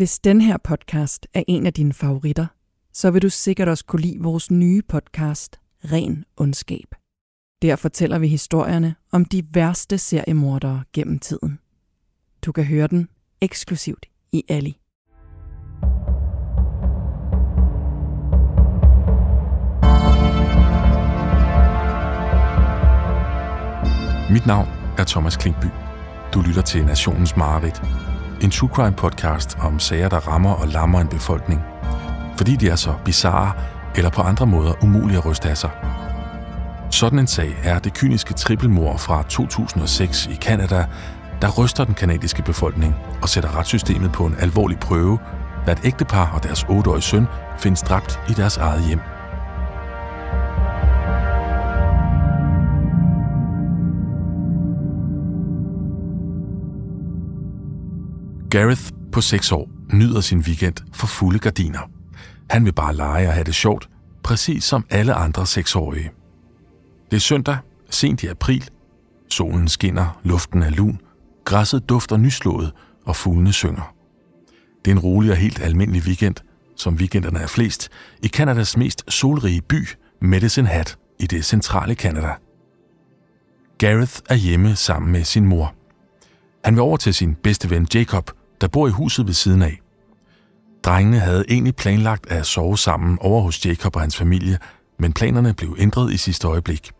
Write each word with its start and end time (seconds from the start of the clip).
Hvis 0.00 0.18
den 0.18 0.40
her 0.40 0.56
podcast 0.56 1.26
er 1.34 1.42
en 1.48 1.66
af 1.66 1.72
dine 1.72 1.92
favoritter, 1.92 2.46
så 2.92 3.10
vil 3.10 3.22
du 3.22 3.28
sikkert 3.28 3.68
også 3.68 3.84
kunne 3.84 4.02
lide 4.02 4.18
vores 4.20 4.50
nye 4.50 4.82
podcast, 4.82 5.60
Ren 5.84 6.24
Ondskab. 6.36 6.94
Der 7.62 7.76
fortæller 7.76 8.18
vi 8.18 8.28
historierne 8.28 8.94
om 9.12 9.24
de 9.24 9.42
værste 9.54 9.98
seriemordere 9.98 10.84
gennem 10.92 11.18
tiden. 11.18 11.58
Du 12.44 12.52
kan 12.52 12.64
høre 12.64 12.86
den 12.86 13.08
eksklusivt 13.40 14.06
i 14.32 14.44
Ali. 14.48 14.76
Mit 24.30 24.46
navn 24.46 24.68
er 24.98 25.04
Thomas 25.06 25.36
Klinkby. 25.36 25.66
Du 26.34 26.40
lytter 26.40 26.62
til 26.62 26.84
Nationens 26.84 27.36
Mareridt. 27.36 28.09
En 28.40 28.50
true 28.50 28.70
crime 28.72 28.92
podcast 28.92 29.58
om 29.60 29.78
sager, 29.78 30.08
der 30.08 30.28
rammer 30.28 30.50
og 30.52 30.68
lammer 30.68 31.00
en 31.00 31.08
befolkning. 31.08 31.60
Fordi 32.36 32.56
de 32.56 32.68
er 32.68 32.76
så 32.76 32.94
bizarre 33.04 33.52
eller 33.96 34.10
på 34.10 34.22
andre 34.22 34.46
måder 34.46 34.84
umulige 34.84 35.18
at 35.18 35.26
ryste 35.26 35.48
af 35.48 35.56
sig. 35.56 35.70
Sådan 36.90 37.18
en 37.18 37.26
sag 37.26 37.56
er 37.64 37.78
det 37.78 37.94
kyniske 37.94 38.34
trippelmor 38.34 38.96
fra 38.96 39.22
2006 39.22 40.26
i 40.26 40.34
Kanada, 40.34 40.86
der 41.42 41.50
ryster 41.50 41.84
den 41.84 41.94
kanadiske 41.94 42.42
befolkning 42.42 42.96
og 43.22 43.28
sætter 43.28 43.58
retssystemet 43.58 44.12
på 44.12 44.26
en 44.26 44.36
alvorlig 44.38 44.78
prøve, 44.78 45.18
da 45.66 45.72
et 45.72 45.80
ægtepar 45.84 46.32
og 46.34 46.42
deres 46.42 46.64
8-årige 46.64 47.02
søn 47.02 47.26
findes 47.58 47.82
dræbt 47.82 48.20
i 48.28 48.32
deres 48.32 48.56
eget 48.56 48.84
hjem. 48.88 49.00
Gareth 58.60 58.90
på 59.12 59.20
6 59.20 59.52
år 59.52 59.70
nyder 59.92 60.20
sin 60.20 60.38
weekend 60.38 60.74
for 60.92 61.06
fulde 61.06 61.38
gardiner. 61.38 61.90
Han 62.50 62.64
vil 62.64 62.72
bare 62.72 62.96
lege 62.96 63.28
og 63.28 63.34
have 63.34 63.44
det 63.44 63.54
sjovt, 63.54 63.88
præcis 64.22 64.64
som 64.64 64.84
alle 64.90 65.14
andre 65.14 65.46
seksårige. 65.46 66.10
Det 67.10 67.16
er 67.16 67.20
søndag, 67.20 67.58
sent 67.90 68.22
i 68.22 68.26
april. 68.26 68.70
Solen 69.30 69.68
skinner, 69.68 70.20
luften 70.22 70.62
er 70.62 70.70
lun, 70.70 71.00
græsset 71.44 71.88
dufter 71.88 72.16
nyslået, 72.16 72.72
og 73.06 73.16
fuglene 73.16 73.52
synger. 73.52 73.94
Det 74.84 74.90
er 74.90 74.94
en 74.94 75.02
rolig 75.02 75.30
og 75.30 75.36
helt 75.36 75.62
almindelig 75.62 76.02
weekend, 76.02 76.36
som 76.76 76.94
weekenderne 76.94 77.38
er 77.38 77.46
flest, 77.46 77.88
i 78.22 78.26
Kanadas 78.26 78.76
mest 78.76 79.04
solrige 79.12 79.62
by, 79.62 79.88
Medicine 80.20 80.68
Hat, 80.68 80.98
i 81.20 81.26
det 81.26 81.44
centrale 81.44 81.94
Kanada. 81.94 82.32
Gareth 83.78 84.18
er 84.30 84.34
hjemme 84.34 84.76
sammen 84.76 85.12
med 85.12 85.24
sin 85.24 85.46
mor. 85.46 85.74
Han 86.64 86.74
vil 86.74 86.82
over 86.82 86.96
til 86.96 87.14
sin 87.14 87.34
bedste 87.34 87.70
ven 87.70 87.86
Jacob, 87.94 88.30
der 88.60 88.68
bor 88.68 88.88
i 88.88 88.90
huset 88.90 89.26
ved 89.26 89.34
siden 89.34 89.62
af. 89.62 89.80
Drengene 90.82 91.18
havde 91.18 91.44
egentlig 91.48 91.76
planlagt 91.76 92.26
at 92.26 92.46
sove 92.46 92.78
sammen 92.78 93.18
over 93.20 93.42
hos 93.42 93.66
Jacob 93.66 93.96
og 93.96 94.02
hans 94.02 94.16
familie, 94.16 94.58
men 94.98 95.12
planerne 95.12 95.54
blev 95.54 95.76
ændret 95.78 96.12
i 96.12 96.16
sidste 96.16 96.48
øjeblik. 96.48 96.90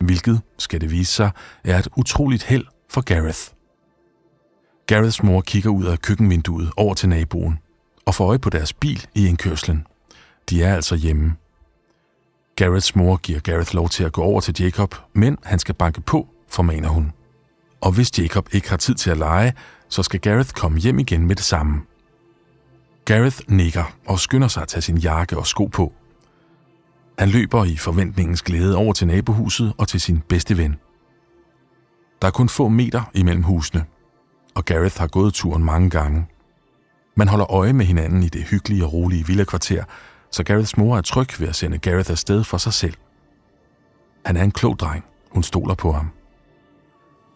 Hvilket, 0.00 0.40
skal 0.58 0.80
det 0.80 0.90
vise 0.90 1.12
sig, 1.12 1.30
er 1.64 1.78
et 1.78 1.88
utroligt 1.96 2.42
held 2.42 2.64
for 2.90 3.00
Gareth. 3.00 3.38
Gareths 4.86 5.22
mor 5.22 5.40
kigger 5.40 5.70
ud 5.70 5.84
af 5.84 5.98
køkkenvinduet 5.98 6.70
over 6.76 6.94
til 6.94 7.08
naboen 7.08 7.58
og 8.06 8.14
får 8.14 8.26
øje 8.26 8.38
på 8.38 8.50
deres 8.50 8.72
bil 8.72 9.06
i 9.14 9.28
indkørslen. 9.28 9.86
De 10.50 10.62
er 10.62 10.74
altså 10.74 10.96
hjemme. 10.96 11.34
Gareths 12.56 12.96
mor 12.96 13.16
giver 13.16 13.40
Gareth 13.40 13.74
lov 13.74 13.88
til 13.88 14.04
at 14.04 14.12
gå 14.12 14.22
over 14.22 14.40
til 14.40 14.54
Jacob, 14.60 14.94
men 15.12 15.38
han 15.42 15.58
skal 15.58 15.74
banke 15.74 16.00
på, 16.00 16.28
formaner 16.48 16.88
hun. 16.88 17.12
Og 17.80 17.92
hvis 17.92 18.18
Jacob 18.18 18.48
ikke 18.52 18.70
har 18.70 18.76
tid 18.76 18.94
til 18.94 19.10
at 19.10 19.18
lege, 19.18 19.52
så 19.88 20.02
skal 20.02 20.20
Gareth 20.20 20.50
komme 20.50 20.78
hjem 20.78 20.98
igen 20.98 21.26
med 21.26 21.36
det 21.36 21.44
samme. 21.44 21.82
Gareth 23.04 23.38
nikker 23.48 23.96
og 24.06 24.20
skynder 24.20 24.48
sig 24.48 24.62
at 24.62 24.68
tage 24.68 24.82
sin 24.82 24.98
jakke 24.98 25.38
og 25.38 25.46
sko 25.46 25.66
på. 25.66 25.92
Han 27.18 27.28
løber 27.28 27.64
i 27.64 27.76
forventningens 27.76 28.42
glæde 28.42 28.76
over 28.76 28.92
til 28.92 29.06
nabohuset 29.06 29.72
og 29.78 29.88
til 29.88 30.00
sin 30.00 30.22
bedste 30.28 30.56
ven. 30.58 30.76
Der 32.22 32.28
er 32.28 32.32
kun 32.32 32.48
få 32.48 32.68
meter 32.68 33.10
imellem 33.14 33.42
husene, 33.42 33.84
og 34.54 34.64
Gareth 34.64 34.98
har 34.98 35.06
gået 35.06 35.34
turen 35.34 35.64
mange 35.64 35.90
gange. 35.90 36.26
Man 37.16 37.28
holder 37.28 37.52
øje 37.52 37.72
med 37.72 37.86
hinanden 37.86 38.22
i 38.22 38.28
det 38.28 38.44
hyggelige 38.44 38.84
og 38.84 38.92
rolige 38.92 39.26
villakvarter, 39.26 39.84
så 40.30 40.44
Gareths 40.44 40.76
mor 40.76 40.96
er 40.96 41.02
tryg 41.02 41.40
ved 41.40 41.48
at 41.48 41.56
sende 41.56 41.78
Gareth 41.78 42.10
afsted 42.10 42.44
for 42.44 42.58
sig 42.58 42.72
selv. 42.72 42.94
Han 44.24 44.36
er 44.36 44.44
en 44.44 44.50
klog 44.50 44.78
dreng. 44.78 45.04
Hun 45.30 45.42
stoler 45.42 45.74
på 45.74 45.92
ham. 45.92 46.10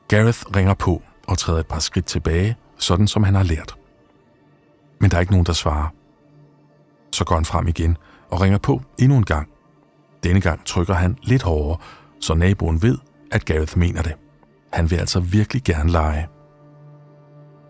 Gareth 0.09 0.39
ringer 0.57 0.75
på 0.75 1.03
og 1.31 1.39
træder 1.39 1.61
et 1.61 1.67
par 1.67 1.79
skridt 1.79 2.07
tilbage, 2.07 2.57
sådan 2.79 3.07
som 3.07 3.25
han 3.25 3.35
har 3.35 3.43
lært. 3.43 3.75
Men 5.01 5.11
der 5.11 5.17
er 5.17 5.21
ikke 5.21 5.33
nogen, 5.33 5.47
der 5.47 5.53
svarer. 5.53 5.89
Så 7.13 7.25
går 7.25 7.35
han 7.35 7.45
frem 7.45 7.69
igen 7.69 7.97
og 8.31 8.41
ringer 8.41 8.59
på 8.59 8.83
endnu 8.99 9.17
en 9.17 9.25
gang. 9.25 9.49
Denne 10.23 10.41
gang 10.41 10.65
trykker 10.65 10.95
han 10.95 11.19
lidt 11.23 11.43
hårdere, 11.43 11.79
så 12.21 12.35
naboen 12.35 12.83
ved, 12.83 12.99
at 13.33 13.45
Gareth 13.45 13.79
mener 13.79 14.03
det. 14.03 14.15
Han 14.73 14.91
vil 14.91 14.97
altså 14.97 15.21
virkelig 15.21 15.63
gerne 15.65 15.91
lege. 15.91 16.29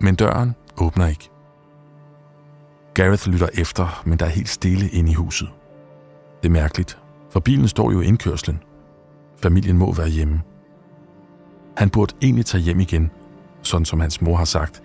Men 0.01 0.15
døren 0.15 0.55
åbner 0.81 1.07
ikke. 1.07 1.31
Gareth 2.95 3.29
lytter 3.29 3.49
efter, 3.55 4.03
men 4.07 4.19
der 4.19 4.27
er 4.27 4.31
helt 4.31 4.49
stille 4.49 4.89
inde 4.89 5.11
i 5.11 5.15
huset. 5.15 5.49
Det 6.43 6.49
er 6.49 6.53
mærkeligt, 6.53 6.99
for 7.31 7.41
bilen 7.41 7.69
står 7.69 7.93
jo 7.93 8.01
i 8.01 8.07
indkørslen. 8.07 8.63
Familien 9.43 9.79
må 9.79 9.93
være 9.93 10.09
hjemme. 10.09 10.43
Han 11.77 11.91
burde 11.91 12.15
egentlig 12.23 12.47
tage 12.47 12.63
hjem 12.63 12.81
igen, 12.81 13.11
sådan 13.63 13.85
som 13.85 14.01
hans 14.01 14.23
mor 14.23 14.37
har 14.37 14.45
sagt, 14.45 14.83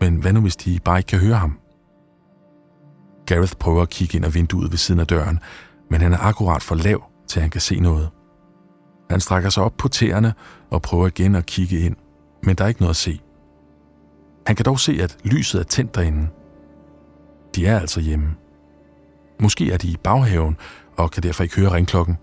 men 0.00 0.16
hvad 0.16 0.32
nu 0.32 0.40
hvis 0.40 0.56
de 0.56 0.78
bare 0.84 0.98
ikke 0.98 1.08
kan 1.08 1.18
høre 1.18 1.36
ham? 1.36 1.58
Gareth 3.26 3.52
prøver 3.52 3.82
at 3.82 3.90
kigge 3.90 4.16
ind 4.16 4.24
ad 4.26 4.30
vinduet 4.30 4.70
ved 4.70 4.78
siden 4.78 5.00
af 5.00 5.06
døren, 5.06 5.40
men 5.90 6.00
han 6.00 6.12
er 6.12 6.18
akkurat 6.18 6.62
for 6.62 6.74
lav, 6.74 7.04
til 7.28 7.42
han 7.42 7.50
kan 7.50 7.60
se 7.60 7.80
noget. 7.80 8.10
Han 9.10 9.20
strækker 9.20 9.50
sig 9.50 9.62
op 9.62 9.74
på 9.78 9.88
tæerne 9.88 10.34
og 10.70 10.82
prøver 10.82 11.06
igen 11.06 11.34
at 11.34 11.46
kigge 11.46 11.80
ind, 11.80 11.96
men 12.42 12.56
der 12.56 12.64
er 12.64 12.68
ikke 12.68 12.80
noget 12.80 12.90
at 12.90 12.96
se. 12.96 13.20
Han 14.46 14.56
kan 14.56 14.64
dog 14.64 14.80
se, 14.80 14.98
at 15.02 15.16
lyset 15.24 15.60
er 15.60 15.64
tændt 15.64 15.94
derinde. 15.94 16.28
De 17.54 17.66
er 17.66 17.80
altså 17.80 18.00
hjemme. 18.00 18.34
Måske 19.40 19.72
er 19.72 19.76
de 19.76 19.88
i 19.88 19.96
baghaven 20.04 20.56
og 20.96 21.10
kan 21.10 21.22
derfor 21.22 21.42
ikke 21.42 21.60
høre 21.60 21.72
ringklokken. 21.72 22.16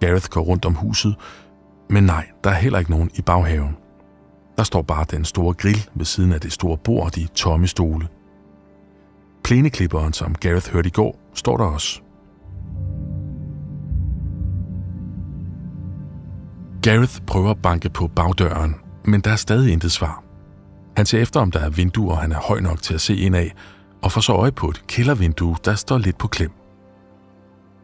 Gareth 0.00 0.28
går 0.28 0.40
rundt 0.40 0.64
om 0.64 0.74
huset, 0.74 1.16
men 1.90 2.04
nej, 2.04 2.26
der 2.44 2.50
er 2.50 2.54
heller 2.54 2.78
ikke 2.78 2.90
nogen 2.90 3.10
i 3.14 3.22
baghaven. 3.22 3.76
Der 4.56 4.62
står 4.62 4.82
bare 4.82 5.06
den 5.10 5.24
store 5.24 5.54
grill 5.54 5.88
ved 5.94 6.04
siden 6.04 6.32
af 6.32 6.40
det 6.40 6.52
store 6.52 6.76
bord 6.76 7.04
og 7.04 7.14
de 7.14 7.26
tomme 7.26 7.66
stole. 7.66 8.08
Plæneklipperen, 9.44 10.12
som 10.12 10.34
Gareth 10.34 10.72
hørte 10.72 10.86
i 10.86 10.90
går, 10.92 11.18
står 11.34 11.56
der 11.56 11.64
også. 11.64 12.00
Gareth 16.82 17.20
prøver 17.26 17.50
at 17.50 17.62
banke 17.62 17.90
på 17.90 18.08
bagdøren, 18.08 18.74
men 19.04 19.20
der 19.20 19.30
er 19.30 19.36
stadig 19.36 19.72
intet 19.72 19.92
svar. 19.92 20.24
Han 20.96 21.06
ser 21.06 21.22
efter, 21.22 21.40
om 21.40 21.50
der 21.50 21.60
er 21.60 21.70
vinduer, 21.70 22.14
han 22.16 22.32
er 22.32 22.40
høj 22.40 22.60
nok 22.60 22.82
til 22.82 22.94
at 22.94 23.00
se 23.00 23.16
ind 23.16 23.36
af, 23.36 23.54
og 24.02 24.12
får 24.12 24.20
så 24.20 24.32
øje 24.32 24.52
på 24.52 24.68
et 24.68 24.86
kældervindue, 24.86 25.56
der 25.64 25.74
står 25.74 25.98
lidt 25.98 26.18
på 26.18 26.28
klem. 26.28 26.50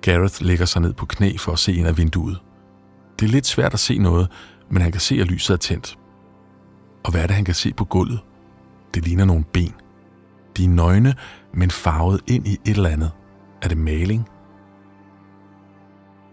Gareth 0.03 0.43
lægger 0.43 0.65
sig 0.65 0.83
ned 0.83 0.93
på 0.93 1.07
knæ 1.07 1.37
for 1.39 1.53
at 1.53 1.59
se 1.59 1.73
ind 1.73 1.87
af 1.87 1.99
vinduet. 1.99 2.39
Det 3.21 3.27
er 3.27 3.31
lidt 3.31 3.47
svært 3.47 3.75
at 3.75 3.81
se 3.81 3.99
noget, 3.99 4.29
men 4.71 4.83
han 4.83 4.93
kan 4.93 5.01
se, 5.01 5.15
at 5.21 5.27
lyset 5.27 5.55
er 5.55 5.59
tændt. 5.59 5.99
Og 7.05 7.11
hvad 7.11 7.23
er 7.23 7.27
det, 7.27 7.37
han 7.37 7.45
kan 7.45 7.55
se 7.55 7.73
på 7.73 7.85
gulvet? 7.85 8.21
Det 8.95 9.05
ligner 9.05 9.25
nogle 9.25 9.45
ben. 9.45 9.75
De 10.57 10.65
er 10.65 10.69
nøgne, 10.69 11.15
men 11.55 11.71
farvet 11.71 12.21
ind 12.27 12.47
i 12.47 12.53
et 12.53 12.77
eller 12.77 12.91
andet. 12.91 13.11
Er 13.63 13.69
det 13.69 13.79
maling? 13.79 14.29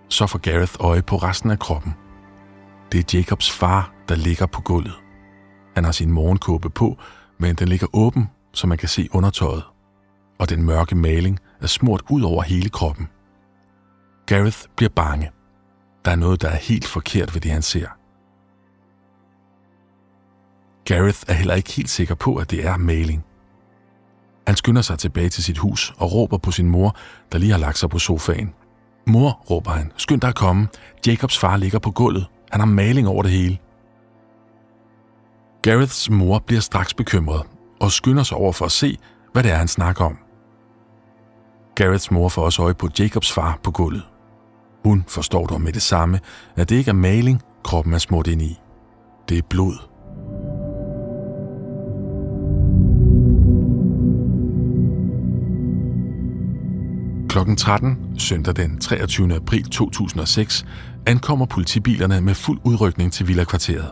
Så 0.10 0.28
får 0.28 0.40
Gareth 0.40 0.74
øje 0.80 1.02
på 1.02 1.16
resten 1.18 1.52
af 1.52 1.60
kroppen. 1.60 1.94
Det 2.92 3.00
er 3.00 3.18
Jacobs 3.18 3.52
far, 3.52 3.94
der 4.10 4.16
ligger 4.16 4.46
på 4.46 4.62
gulvet. 4.62 5.00
Han 5.76 5.84
har 5.84 5.92
sin 5.92 6.12
morgenkåbe 6.12 6.70
på, 6.70 6.98
men 7.40 7.56
den 7.56 7.68
ligger 7.68 7.88
åben, 7.94 8.30
så 8.54 8.68
man 8.68 8.78
kan 8.78 8.90
se 8.90 9.10
undertøjet. 9.12 9.64
Og 10.40 10.50
den 10.50 10.64
mørke 10.64 10.96
maling 10.96 11.40
er 11.62 11.68
smurt 11.68 12.02
ud 12.10 12.22
over 12.22 12.44
hele 12.44 12.70
kroppen. 12.70 13.08
Gareth 14.26 14.58
bliver 14.76 14.90
bange. 14.90 15.32
Der 16.06 16.12
er 16.12 16.16
noget, 16.16 16.42
der 16.42 16.50
er 16.50 16.56
helt 16.56 16.88
forkert 16.88 17.34
ved 17.34 17.42
det, 17.42 17.52
han 17.52 17.62
ser. 17.62 17.88
Gareth 20.88 21.20
er 21.28 21.34
heller 21.34 21.56
ikke 21.56 21.72
helt 21.72 21.90
sikker 21.90 22.16
på, 22.16 22.36
at 22.36 22.52
det 22.52 22.66
er 22.66 22.78
maling. 22.78 23.24
Han 24.48 24.56
skynder 24.56 24.82
sig 24.82 25.00
tilbage 25.00 25.30
til 25.30 25.44
sit 25.44 25.58
hus 25.58 25.94
og 25.98 26.14
råber 26.14 26.38
på 26.38 26.52
sin 26.52 26.70
mor, 26.70 26.96
der 27.32 27.38
lige 27.38 27.52
har 27.52 27.60
lagt 27.60 27.78
sig 27.78 27.90
på 27.90 28.00
sofaen. 28.00 28.54
Mor, 29.08 29.30
råber 29.50 29.72
han, 29.72 29.92
skynd 29.98 30.22
dig 30.22 30.28
at 30.28 30.36
komme. 30.36 30.68
Jacobs 31.08 31.38
far 31.38 31.58
ligger 31.58 31.80
på 31.80 31.92
gulvet. 31.92 32.26
Han 32.52 32.60
har 32.60 32.68
maling 32.68 33.08
over 33.08 33.24
det 33.24 33.32
hele. 33.32 33.58
Gareths 35.62 36.10
mor 36.10 36.40
bliver 36.40 36.62
straks 36.62 36.94
bekymret 36.94 37.42
og 37.80 37.92
skynder 37.92 38.24
sig 38.24 38.38
over 38.38 38.52
for 38.52 38.66
at 38.66 38.72
se, 38.72 38.98
hvad 39.34 39.44
det 39.44 39.52
er, 39.52 39.56
han 39.56 39.68
snakker 39.68 40.06
om. 40.06 40.18
Gareths 41.76 42.12
mor 42.12 42.30
får 42.30 42.42
også 42.42 42.64
øje 42.64 42.74
på 42.74 42.90
Jacobs 43.00 43.32
far 43.32 43.60
på 43.64 43.72
gulvet. 43.72 44.08
Hun 44.86 45.06
forstår 45.08 45.46
dog 45.46 45.62
med 45.62 45.74
det 45.74 45.82
samme, 45.82 46.20
at 46.56 46.70
det 46.70 46.76
ikke 46.76 46.90
er 46.90 46.96
maling, 46.96 47.42
kroppen 47.64 47.94
er 47.94 47.98
smurt 47.98 48.28
ind 48.28 48.42
i. 48.42 48.60
Det 49.30 49.38
er 49.38 49.42
blod. 49.50 49.97
Klokken 57.38 57.58
13, 57.58 58.20
søndag 58.20 58.56
den 58.56 58.80
23. 58.80 59.36
april 59.36 59.64
2006, 59.64 60.66
ankommer 61.06 61.46
politibilerne 61.46 62.22
med 62.22 62.34
fuld 62.34 62.60
udrykning 62.64 63.14
til 63.14 63.28
Villa-kvarteret. 63.28 63.92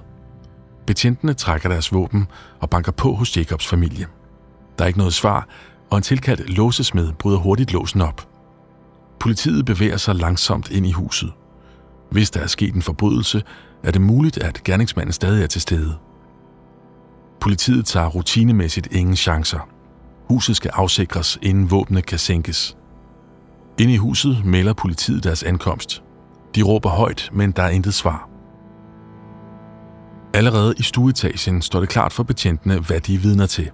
Betjentene 0.88 1.34
trækker 1.34 1.70
deres 1.70 1.94
våben 1.94 2.28
og 2.60 2.70
banker 2.70 2.92
på 2.92 3.14
hos 3.14 3.38
Jacobs 3.38 3.68
familie. 3.68 4.08
Der 4.78 4.84
er 4.84 4.88
ikke 4.88 5.00
noget 5.00 5.14
svar, 5.14 5.48
og 5.90 5.98
en 5.98 6.04
tilkaldt 6.04 6.50
låsesmed 6.50 7.14
bryder 7.14 7.38
hurtigt 7.38 7.74
låsen 7.74 8.02
op. 8.02 8.28
Politiet 9.20 9.66
bevæger 9.66 9.98
sig 9.98 10.16
langsomt 10.16 10.72
ind 10.72 10.86
i 10.86 10.92
huset. 10.92 11.32
Hvis 12.12 12.32
der 12.32 12.40
er 12.40 12.48
sket 12.48 12.76
en 12.76 12.82
forbrydelse, 12.82 13.44
er 13.84 13.92
det 13.92 14.02
muligt, 14.02 14.38
at 14.38 14.64
gerningsmanden 14.64 15.14
stadig 15.14 15.44
er 15.44 15.48
til 15.48 15.62
stede. 15.62 15.96
Politiet 17.42 17.86
tager 17.86 18.08
rutinemæssigt 18.08 18.88
ingen 18.92 19.16
chancer. 19.16 19.70
Huset 20.30 20.56
skal 20.56 20.72
afsikres, 20.74 21.40
inden 21.42 21.72
våbnene 21.72 22.02
kan 22.02 22.20
sænkes. 22.20 22.78
Inde 23.80 23.94
i 23.94 23.98
huset 23.98 24.46
melder 24.46 24.74
politiet 24.74 25.24
deres 25.24 25.44
ankomst. 25.44 26.04
De 26.56 26.62
råber 26.64 26.90
højt, 26.90 27.30
men 27.34 27.52
der 27.52 27.64
er 27.64 27.70
intet 27.70 27.94
svar. 27.94 28.30
Allerede 30.34 30.74
i 30.78 30.84
stueetagen 30.84 31.62
står 31.62 31.80
det 31.80 31.90
klart 31.90 32.14
for 32.14 32.24
betjentene, 32.24 32.80
hvad 32.80 33.00
de 33.00 33.16
er 33.16 33.20
vidner 33.20 33.46
til. 33.46 33.72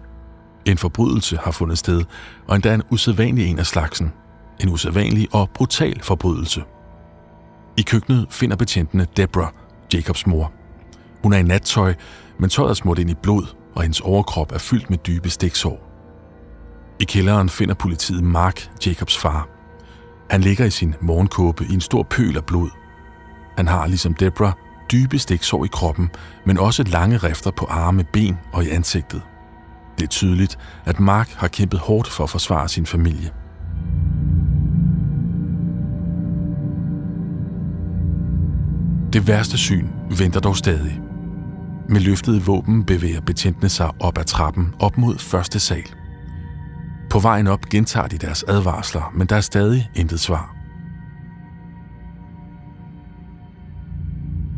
En 0.65 0.77
forbrydelse 0.77 1.37
har 1.37 1.51
fundet 1.51 1.77
sted, 1.77 2.03
og 2.47 2.55
endda 2.55 2.73
en 2.73 2.83
usædvanlig 2.91 3.47
en 3.47 3.59
af 3.59 3.65
slagsen. 3.65 4.13
En 4.59 4.69
usædvanlig 4.69 5.27
og 5.33 5.49
brutal 5.49 6.03
forbrydelse. 6.03 6.63
I 7.77 7.81
køkkenet 7.81 8.27
finder 8.29 8.55
betjentene 8.55 9.07
Deborah, 9.17 9.51
Jacobs 9.93 10.27
mor. 10.27 10.51
Hun 11.23 11.33
er 11.33 11.37
i 11.37 11.43
nattøj, 11.43 11.93
men 12.39 12.49
tøjet 12.49 12.69
er 12.69 12.73
smurt 12.73 12.99
ind 12.99 13.09
i 13.09 13.15
blod, 13.23 13.45
og 13.75 13.81
hendes 13.81 14.01
overkrop 14.01 14.51
er 14.51 14.57
fyldt 14.57 14.89
med 14.89 14.97
dybe 14.97 15.29
stiksår. 15.29 15.87
I 16.99 17.03
kælderen 17.03 17.49
finder 17.49 17.75
politiet 17.75 18.23
Mark, 18.23 18.69
Jacobs 18.85 19.17
far. 19.17 19.60
Han 20.31 20.41
ligger 20.41 20.65
i 20.65 20.69
sin 20.69 20.95
morgenkåbe 21.01 21.65
i 21.69 21.73
en 21.73 21.81
stor 21.81 22.03
pøl 22.03 22.37
af 22.37 22.45
blod. 22.45 22.69
Han 23.57 23.67
har, 23.67 23.87
ligesom 23.87 24.13
Debra, 24.13 24.57
dybe 24.91 25.19
stiksår 25.19 25.65
i 25.65 25.67
kroppen, 25.71 26.09
men 26.45 26.57
også 26.57 26.83
lange 26.83 27.17
rifter 27.17 27.51
på 27.51 27.65
arme, 27.65 28.03
ben 28.13 28.37
og 28.53 28.63
i 28.63 28.69
ansigtet. 28.69 29.21
Det 29.97 30.03
er 30.03 30.07
tydeligt, 30.07 30.59
at 30.85 30.99
Mark 30.99 31.29
har 31.29 31.47
kæmpet 31.47 31.79
hårdt 31.79 32.07
for 32.07 32.23
at 32.23 32.29
forsvare 32.29 32.69
sin 32.69 32.85
familie. 32.85 33.31
Det 39.13 39.27
værste 39.27 39.57
syn 39.57 39.87
venter 40.17 40.39
dog 40.39 40.57
stadig. 40.57 41.01
Med 41.89 42.01
løftede 42.01 42.43
våben 42.43 42.83
bevæger 42.83 43.21
betjentene 43.21 43.69
sig 43.69 43.91
op 43.99 44.17
ad 44.17 44.23
trappen 44.23 44.75
op 44.79 44.97
mod 44.97 45.17
første 45.17 45.59
sal. 45.59 46.00
På 47.11 47.19
vejen 47.19 47.47
op 47.47 47.65
gentager 47.69 48.07
de 48.07 48.17
deres 48.17 48.43
advarsler, 48.43 49.11
men 49.15 49.27
der 49.27 49.35
er 49.35 49.41
stadig 49.41 49.89
intet 49.95 50.19
svar. 50.19 50.55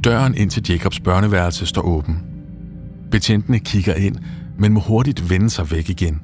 Døren 0.04 0.36
ind 0.36 0.50
til 0.50 0.64
Jacobs 0.70 1.00
børneværelse 1.00 1.66
står 1.66 1.82
åben. 1.82 2.24
Betjentene 3.12 3.60
kigger 3.60 3.94
ind, 3.96 4.16
men 4.60 4.74
må 4.74 4.80
hurtigt 4.80 5.30
vende 5.30 5.50
sig 5.50 5.72
væk 5.72 5.90
igen. 5.90 6.22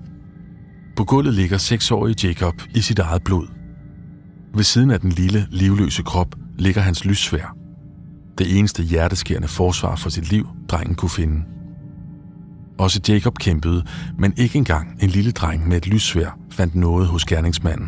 På 0.96 1.04
gulvet 1.04 1.34
ligger 1.34 1.58
seksårige 1.58 2.28
Jacob 2.28 2.54
i 2.76 2.82
sit 2.82 3.00
eget 3.00 3.24
blod. 3.24 3.48
Ved 4.56 4.64
siden 4.64 4.92
af 4.92 5.00
den 5.00 5.10
lille, 5.10 5.48
livløse 5.52 6.04
krop 6.04 6.36
ligger 6.58 6.82
hans 6.82 7.06
lyssvær. 7.06 7.56
Det 8.38 8.60
eneste 8.60 8.84
hjerteskærende 8.84 9.48
forsvar 9.48 9.96
for 9.96 10.10
sit 10.10 10.32
liv, 10.32 10.48
drengen 10.68 10.96
kunne 10.96 11.10
finde. 11.10 11.44
Også 12.80 13.02
Jacob 13.08 13.38
kæmpede, 13.38 13.84
men 14.18 14.34
ikke 14.38 14.58
engang 14.58 14.98
en 15.02 15.10
lille 15.10 15.32
dreng 15.32 15.68
med 15.68 15.78
et 15.78 15.88
lyssvær 15.88 16.38
fandt 16.52 16.76
noget 16.76 17.08
hos 17.08 17.26
gerningsmanden. 17.26 17.88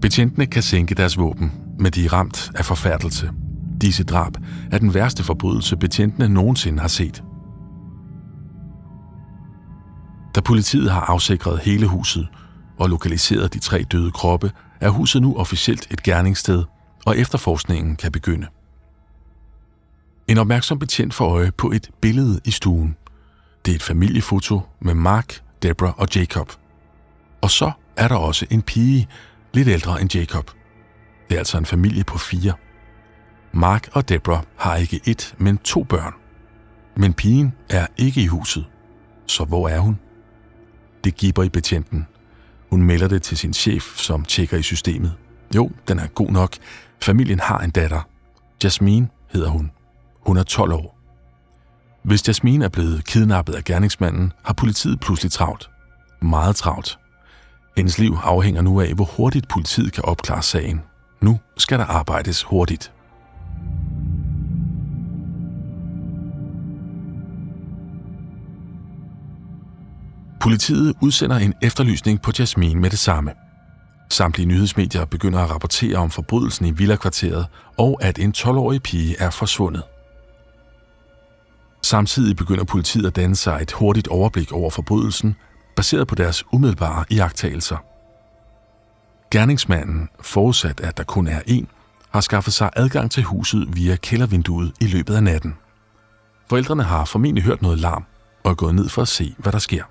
Betjentene 0.00 0.46
kan 0.46 0.62
sænke 0.62 0.94
deres 0.94 1.18
våben, 1.18 1.52
men 1.78 1.92
de 1.92 2.04
er 2.04 2.12
ramt 2.12 2.50
af 2.54 2.64
forfærdelse. 2.64 3.30
Disse 3.80 4.04
drab 4.04 4.32
er 4.70 4.78
den 4.78 4.94
værste 4.94 5.24
forbrydelse, 5.24 5.76
betjentene 5.76 6.28
nogensinde 6.28 6.80
har 6.80 6.88
set. 6.88 7.22
Da 10.34 10.40
politiet 10.40 10.90
har 10.90 11.00
afsikret 11.00 11.58
hele 11.58 11.86
huset 11.86 12.28
og 12.78 12.88
lokaliseret 12.88 13.54
de 13.54 13.58
tre 13.58 13.84
døde 13.92 14.10
kroppe, 14.10 14.50
er 14.80 14.88
huset 14.88 15.22
nu 15.22 15.36
officielt 15.36 15.86
et 15.90 16.02
gerningssted, 16.02 16.64
og 17.06 17.18
efterforskningen 17.18 17.96
kan 17.96 18.12
begynde. 18.12 18.46
En 20.28 20.38
opmærksom 20.38 20.78
betjent 20.78 21.14
får 21.14 21.28
øje 21.28 21.52
på 21.52 21.70
et 21.70 21.90
billede 22.00 22.40
i 22.44 22.50
stuen. 22.50 22.96
Det 23.66 23.70
er 23.70 23.74
et 23.74 23.82
familiefoto 23.82 24.60
med 24.80 24.94
Mark, 24.94 25.42
Deborah 25.62 25.98
og 25.98 26.08
Jacob. 26.16 26.52
Og 27.40 27.50
så 27.50 27.72
er 27.96 28.08
der 28.08 28.16
også 28.16 28.46
en 28.50 28.62
pige, 28.62 29.08
lidt 29.54 29.68
ældre 29.68 30.00
end 30.00 30.14
Jacob. 30.14 30.50
Det 31.28 31.34
er 31.34 31.38
altså 31.38 31.58
en 31.58 31.66
familie 31.66 32.04
på 32.04 32.18
fire. 32.18 32.52
Mark 33.52 33.88
og 33.92 34.08
Deborah 34.08 34.42
har 34.56 34.76
ikke 34.76 35.00
et, 35.04 35.34
men 35.38 35.58
to 35.58 35.82
børn. 35.82 36.12
Men 36.96 37.14
pigen 37.14 37.52
er 37.70 37.86
ikke 37.96 38.22
i 38.22 38.26
huset. 38.26 38.64
Så 39.26 39.44
hvor 39.44 39.68
er 39.68 39.78
hun? 39.78 39.98
Det 41.04 41.16
giver 41.16 41.42
i 41.42 41.48
betjenten. 41.48 42.06
Hun 42.70 42.82
melder 42.82 43.08
det 43.08 43.22
til 43.22 43.38
sin 43.38 43.54
chef, 43.54 43.96
som 43.96 44.24
tjekker 44.24 44.56
i 44.56 44.62
systemet. 44.62 45.14
Jo, 45.56 45.70
den 45.88 45.98
er 45.98 46.06
god 46.06 46.30
nok. 46.30 46.56
Familien 47.02 47.40
har 47.40 47.58
en 47.58 47.70
datter. 47.70 48.00
Jasmine 48.64 49.08
hedder 49.32 49.48
hun. 49.48 49.70
Hun 50.28 50.36
er 50.36 50.42
12 50.42 50.72
år. 50.72 50.98
Hvis 52.02 52.28
Jasmine 52.28 52.64
er 52.64 52.68
blevet 52.68 53.04
kidnappet 53.04 53.54
af 53.54 53.64
gerningsmanden, 53.64 54.32
har 54.44 54.52
politiet 54.52 55.00
pludselig 55.00 55.32
travlt. 55.32 55.70
Meget 56.22 56.56
travlt. 56.56 56.98
Hendes 57.76 57.98
liv 57.98 58.16
afhænger 58.22 58.62
nu 58.62 58.80
af, 58.80 58.94
hvor 58.94 59.04
hurtigt 59.04 59.48
politiet 59.48 59.92
kan 59.92 60.04
opklare 60.04 60.42
sagen. 60.42 60.80
Nu 61.20 61.38
skal 61.56 61.78
der 61.78 61.84
arbejdes 61.84 62.42
hurtigt. 62.42 62.92
Politiet 70.40 70.94
udsender 71.02 71.36
en 71.36 71.54
efterlysning 71.62 72.22
på 72.22 72.32
Jasmine 72.38 72.80
med 72.80 72.90
det 72.90 72.98
samme. 72.98 73.32
Samtlige 74.10 74.46
nyhedsmedier 74.46 75.04
begynder 75.04 75.38
at 75.38 75.50
rapportere 75.50 75.96
om 75.96 76.10
forbrydelsen 76.10 76.66
i 76.66 76.70
Villa-kvarteret 76.70 77.46
og 77.78 77.98
at 78.02 78.18
en 78.18 78.34
12-årig 78.36 78.82
pige 78.82 79.16
er 79.18 79.30
forsvundet. 79.30 79.82
Samtidig 81.82 82.36
begynder 82.36 82.64
politiet 82.64 83.06
at 83.06 83.16
danne 83.16 83.36
sig 83.36 83.58
et 83.62 83.72
hurtigt 83.72 84.08
overblik 84.08 84.52
over 84.52 84.70
forbrydelsen, 84.70 85.36
baseret 85.76 86.08
på 86.08 86.14
deres 86.14 86.44
umiddelbare 86.52 87.04
iagttagelser. 87.10 87.76
Gerningsmanden, 89.30 90.08
forudsat 90.20 90.80
at 90.80 90.96
der 90.96 91.04
kun 91.04 91.26
er 91.26 91.40
en, 91.46 91.68
har 92.10 92.20
skaffet 92.20 92.54
sig 92.54 92.70
adgang 92.76 93.10
til 93.10 93.22
huset 93.22 93.68
via 93.72 93.96
kældervinduet 93.96 94.72
i 94.80 94.86
løbet 94.86 95.14
af 95.14 95.22
natten. 95.22 95.54
Forældrene 96.48 96.82
har 96.82 97.04
formentlig 97.04 97.44
hørt 97.44 97.62
noget 97.62 97.78
larm 97.78 98.04
og 98.44 98.50
er 98.50 98.54
gået 98.54 98.74
ned 98.74 98.88
for 98.88 99.02
at 99.02 99.08
se, 99.08 99.34
hvad 99.38 99.52
der 99.52 99.58
sker. 99.58 99.84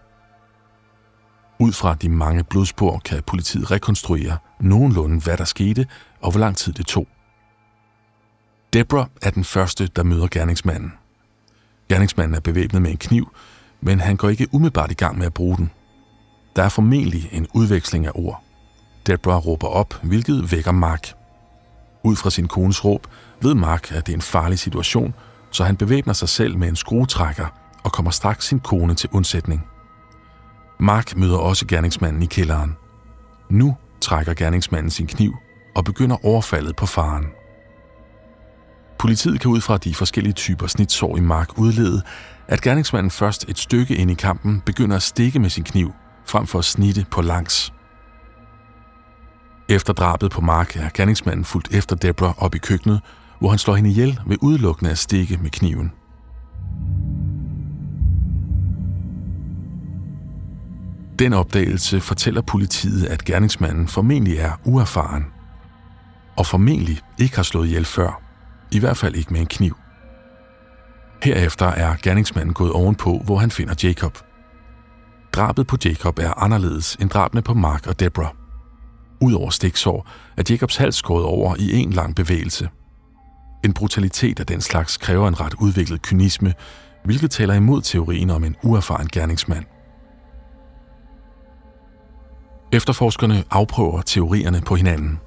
Ud 1.59 1.73
fra 1.73 1.95
de 1.95 2.09
mange 2.09 2.43
blodspor 2.43 3.01
kan 3.05 3.23
politiet 3.23 3.71
rekonstruere 3.71 4.37
nogenlunde, 4.59 5.19
hvad 5.19 5.37
der 5.37 5.45
skete 5.45 5.87
og 6.21 6.31
hvor 6.31 6.39
lang 6.39 6.57
tid 6.57 6.73
det 6.73 6.85
tog. 6.85 7.07
Deborah 8.73 9.07
er 9.21 9.29
den 9.29 9.43
første, 9.43 9.87
der 9.87 10.03
møder 10.03 10.27
gerningsmanden. 10.31 10.93
Gerningsmanden 11.89 12.35
er 12.35 12.39
bevæbnet 12.39 12.81
med 12.81 12.91
en 12.91 12.97
kniv, 12.97 13.31
men 13.81 13.99
han 13.99 14.15
går 14.15 14.29
ikke 14.29 14.47
umiddelbart 14.51 14.91
i 14.91 14.93
gang 14.93 15.17
med 15.17 15.25
at 15.25 15.33
bruge 15.33 15.57
den. 15.57 15.71
Der 16.55 16.63
er 16.63 16.69
formentlig 16.69 17.29
en 17.31 17.47
udveksling 17.53 18.05
af 18.05 18.11
ord. 18.15 18.43
Deborah 19.07 19.45
råber 19.45 19.67
op, 19.67 19.93
hvilket 20.03 20.51
vækker 20.51 20.71
Mark. 20.71 21.13
Ud 22.03 22.15
fra 22.15 22.29
sin 22.29 22.47
kones 22.47 22.85
råb 22.85 23.07
ved 23.41 23.55
Mark, 23.55 23.91
at 23.91 24.07
det 24.07 24.13
er 24.13 24.17
en 24.17 24.21
farlig 24.21 24.59
situation, 24.59 25.13
så 25.51 25.63
han 25.63 25.75
bevæbner 25.77 26.13
sig 26.13 26.29
selv 26.29 26.57
med 26.57 26.67
en 26.67 26.75
skruetrækker 26.75 27.47
og 27.83 27.91
kommer 27.91 28.11
straks 28.11 28.45
sin 28.45 28.59
kone 28.59 28.95
til 28.95 29.09
undsætning. 29.13 29.65
Mark 30.79 31.15
møder 31.15 31.37
også 31.37 31.65
gerningsmanden 31.67 32.23
i 32.23 32.25
kælderen. 32.25 32.75
Nu 33.49 33.75
trækker 34.01 34.33
gerningsmanden 34.33 34.89
sin 34.89 35.07
kniv 35.07 35.35
og 35.75 35.83
begynder 35.83 36.25
overfaldet 36.25 36.75
på 36.75 36.85
faren. 36.85 37.25
Politiet 38.99 39.39
kan 39.41 39.51
ud 39.51 39.61
fra 39.61 39.77
de 39.77 39.95
forskellige 39.95 40.33
typer 40.33 40.67
snitsår 40.67 41.17
i 41.17 41.19
Mark 41.19 41.57
udlede, 41.57 42.01
at 42.47 42.61
gerningsmanden 42.61 43.11
først 43.11 43.49
et 43.49 43.59
stykke 43.59 43.95
ind 43.95 44.11
i 44.11 44.13
kampen 44.13 44.61
begynder 44.65 44.95
at 44.95 45.03
stikke 45.03 45.39
med 45.39 45.49
sin 45.49 45.63
kniv, 45.63 45.93
frem 46.25 46.47
for 46.47 46.59
at 46.59 46.65
snitte 46.65 47.05
på 47.11 47.21
langs. 47.21 47.73
Efter 49.69 49.93
drabet 49.93 50.31
på 50.31 50.41
Mark 50.41 50.75
er 50.75 50.89
gerningsmanden 50.93 51.45
fulgt 51.45 51.73
efter 51.73 51.95
Deborah 51.95 52.33
op 52.37 52.55
i 52.55 52.57
køkkenet, 52.57 53.01
hvor 53.39 53.49
han 53.49 53.59
slår 53.59 53.75
hende 53.75 53.89
ihjel 53.89 54.19
ved 54.25 54.37
udelukkende 54.41 54.91
at 54.91 54.97
stikke 54.97 55.37
med 55.37 55.49
kniven. 55.49 55.91
Den 61.19 61.33
opdagelse 61.33 62.01
fortæller 62.01 62.41
politiet, 62.41 63.05
at 63.05 63.23
gerningsmanden 63.25 63.87
formentlig 63.87 64.37
er 64.37 64.51
uerfaren, 64.65 65.25
og 66.35 66.45
formentlig 66.45 66.99
ikke 67.19 67.35
har 67.35 67.43
slået 67.43 67.67
ihjel 67.67 67.85
før, 67.85 68.26
i 68.71 68.79
hvert 68.79 68.97
fald 68.97 69.15
ikke 69.15 69.33
med 69.33 69.41
en 69.41 69.47
kniv. 69.47 69.77
Herefter 71.23 71.65
er 71.65 71.95
gerningsmanden 72.03 72.53
gået 72.53 72.71
ovenpå, 72.71 73.21
hvor 73.25 73.37
han 73.37 73.51
finder 73.51 73.75
Jacob. 73.83 74.17
Drabet 75.33 75.67
på 75.67 75.77
Jacob 75.85 76.19
er 76.19 76.43
anderledes 76.43 76.95
end 76.95 77.09
drabene 77.09 77.41
på 77.41 77.53
Mark 77.53 77.87
og 77.87 77.99
Deborah. 77.99 78.31
Udover 79.21 79.49
stiksår 79.49 80.07
er 80.37 80.43
Jacobs 80.49 80.77
hals 80.77 80.95
skåret 80.95 81.25
over 81.25 81.55
i 81.59 81.73
en 81.73 81.93
lang 81.93 82.15
bevægelse. 82.15 82.69
En 83.65 83.73
brutalitet 83.73 84.39
af 84.39 84.45
den 84.45 84.61
slags 84.61 84.97
kræver 84.97 85.27
en 85.27 85.39
ret 85.39 85.53
udviklet 85.53 86.01
kynisme, 86.01 86.53
hvilket 87.05 87.31
taler 87.31 87.53
imod 87.53 87.81
teorien 87.81 88.29
om 88.29 88.43
en 88.43 88.55
uerfaren 88.63 89.07
gerningsmand. 89.07 89.65
Efterforskerne 92.73 93.43
afprøver 93.51 94.01
teorierne 94.01 94.61
på 94.61 94.75
hinanden. 94.75 95.19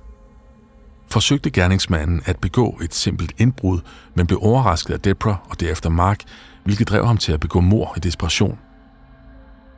Forsøgte 1.11 1.50
gerningsmanden 1.50 2.23
at 2.25 2.40
begå 2.40 2.79
et 2.83 2.95
simpelt 2.95 3.33
indbrud, 3.38 3.81
men 4.14 4.26
blev 4.26 4.38
overrasket 4.43 4.95
af 4.95 5.00
Debra 5.00 5.37
og 5.50 5.61
derefter 5.61 5.90
Mark, 5.90 6.21
hvilket 6.64 6.88
drev 6.88 7.07
ham 7.07 7.17
til 7.17 7.33
at 7.33 7.40
begå 7.40 7.61
mor 7.61 7.95
i 7.97 8.00
desperation. 8.00 8.59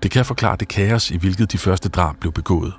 Det 0.03 0.11
kan 0.11 0.25
forklare 0.25 0.57
det 0.57 0.69
kaos, 0.69 1.11
i 1.11 1.17
hvilket 1.17 1.53
de 1.53 1.59
første 1.59 1.89
drab 1.89 2.17
blev 2.21 2.33
begået. 2.33 2.73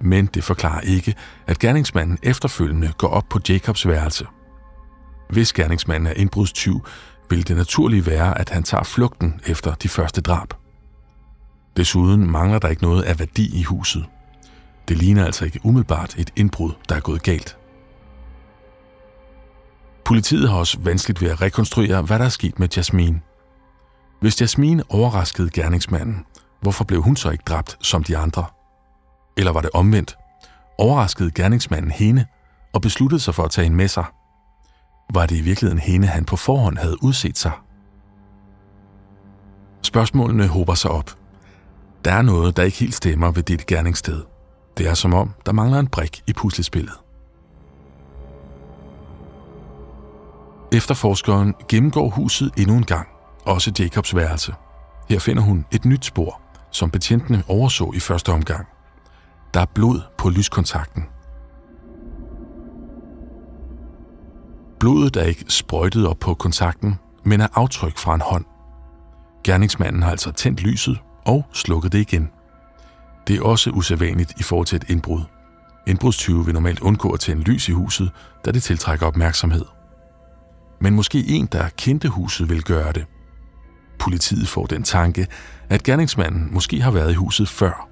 Men 0.00 0.26
det 0.26 0.44
forklarer 0.44 0.80
ikke, 0.80 1.14
at 1.46 1.58
gerningsmanden 1.58 2.18
efterfølgende 2.22 2.92
går 2.98 3.08
op 3.08 3.24
på 3.30 3.40
Jacobs 3.48 3.88
værelse. 3.88 4.26
Hvis 5.30 5.52
gerningsmanden 5.52 6.06
er 6.06 6.12
indbrudstyv, 6.12 6.86
vil 7.30 7.48
det 7.48 7.56
naturlige 7.56 8.06
være, 8.06 8.38
at 8.38 8.50
han 8.50 8.62
tager 8.62 8.84
flugten 8.84 9.40
efter 9.46 9.74
de 9.74 9.88
første 9.88 10.20
drab. 10.20 10.54
Desuden 11.76 12.30
mangler 12.30 12.58
der 12.58 12.68
ikke 12.68 12.82
noget 12.82 13.02
af 13.02 13.18
værdi 13.18 13.60
i 13.60 13.62
huset. 13.62 14.04
Det 14.88 14.98
ligner 14.98 15.24
altså 15.24 15.44
ikke 15.44 15.60
umiddelbart 15.64 16.14
et 16.18 16.32
indbrud, 16.36 16.72
der 16.88 16.94
er 16.94 17.00
gået 17.00 17.22
galt. 17.22 17.58
Politiet 20.04 20.48
har 20.50 20.56
også 20.56 20.78
vanskeligt 20.80 21.22
ved 21.22 21.30
at 21.30 21.42
rekonstruere, 21.42 22.02
hvad 22.02 22.18
der 22.18 22.24
er 22.24 22.28
sket 22.28 22.58
med 22.58 22.68
Jasmine. 22.76 23.20
Hvis 24.20 24.40
Jasmine 24.40 24.82
overraskede 24.88 25.50
gerningsmanden, 25.50 26.24
hvorfor 26.60 26.84
blev 26.84 27.02
hun 27.02 27.16
så 27.16 27.30
ikke 27.30 27.44
dræbt 27.46 27.76
som 27.80 28.04
de 28.04 28.16
andre? 28.16 28.44
Eller 29.36 29.52
var 29.52 29.60
det 29.60 29.70
omvendt? 29.74 30.16
Overraskede 30.78 31.30
gerningsmanden 31.30 31.90
hende 31.90 32.26
og 32.72 32.82
besluttede 32.82 33.20
sig 33.20 33.34
for 33.34 33.42
at 33.42 33.50
tage 33.50 33.64
hende 33.64 33.76
med 33.76 33.88
sig? 33.88 34.04
Var 35.14 35.26
det 35.26 35.36
i 35.36 35.40
virkeligheden 35.40 35.78
hende, 35.78 36.06
han 36.06 36.24
på 36.24 36.36
forhånd 36.36 36.78
havde 36.78 37.02
udset 37.02 37.38
sig? 37.38 37.52
Spørgsmålene 39.82 40.46
hober 40.46 40.74
sig 40.74 40.90
op. 40.90 41.10
Der 42.04 42.12
er 42.12 42.22
noget, 42.22 42.56
der 42.56 42.62
ikke 42.62 42.78
helt 42.78 42.94
stemmer 42.94 43.30
ved 43.30 43.42
dit 43.42 43.66
gerningssted. 43.66 44.22
Det 44.78 44.88
er 44.88 44.94
som 44.94 45.14
om, 45.14 45.30
der 45.46 45.52
mangler 45.52 45.78
en 45.78 45.86
brik 45.86 46.22
i 46.26 46.32
puslespillet. 46.32 46.94
Efterforskeren 50.72 51.54
gennemgår 51.68 52.08
huset 52.08 52.52
endnu 52.58 52.76
en 52.76 52.84
gang, 52.84 53.08
også 53.44 53.72
Jacobs 53.78 54.14
værelse. 54.16 54.54
Her 55.08 55.18
finder 55.18 55.42
hun 55.42 55.66
et 55.72 55.84
nyt 55.84 56.04
spor, 56.04 56.40
som 56.70 56.90
betjentene 56.90 57.42
overså 57.48 57.92
i 57.94 58.00
første 58.00 58.32
omgang. 58.32 58.66
Der 59.54 59.60
er 59.60 59.66
blod 59.74 60.00
på 60.18 60.28
lyskontakten. 60.28 61.04
Blodet 64.80 65.16
er 65.16 65.22
ikke 65.22 65.44
sprøjtet 65.48 66.06
op 66.06 66.18
på 66.18 66.34
kontakten, 66.34 66.98
men 67.24 67.40
er 67.40 67.48
aftryk 67.54 67.98
fra 67.98 68.14
en 68.14 68.20
hånd. 68.20 68.44
Gerningsmanden 69.44 70.02
har 70.02 70.10
altså 70.10 70.32
tændt 70.32 70.62
lyset 70.62 70.98
og 71.24 71.44
slukket 71.52 71.92
det 71.92 71.98
igen. 71.98 72.30
Det 73.26 73.36
er 73.36 73.42
også 73.42 73.70
usædvanligt 73.70 74.32
i 74.40 74.42
forhold 74.42 74.66
til 74.66 74.76
et 74.76 74.90
indbrud. 74.90 75.20
Indbrudstyve 75.86 76.44
vil 76.44 76.54
normalt 76.54 76.80
undgå 76.80 77.10
at 77.10 77.20
tænde 77.20 77.42
lys 77.42 77.68
i 77.68 77.72
huset, 77.72 78.10
da 78.44 78.50
det 78.50 78.62
tiltrækker 78.62 79.06
opmærksomhed. 79.06 79.64
Men 80.80 80.94
måske 80.94 81.24
en, 81.28 81.46
der 81.46 81.68
kendte 81.68 82.08
huset, 82.08 82.48
vil 82.48 82.62
gøre 82.62 82.92
det. 82.92 83.06
Politiet 83.98 84.48
får 84.48 84.66
den 84.66 84.82
tanke, 84.82 85.26
at 85.68 85.82
gerningsmanden 85.82 86.54
måske 86.54 86.80
har 86.80 86.90
været 86.90 87.12
i 87.12 87.14
huset 87.14 87.48
før. 87.48 87.88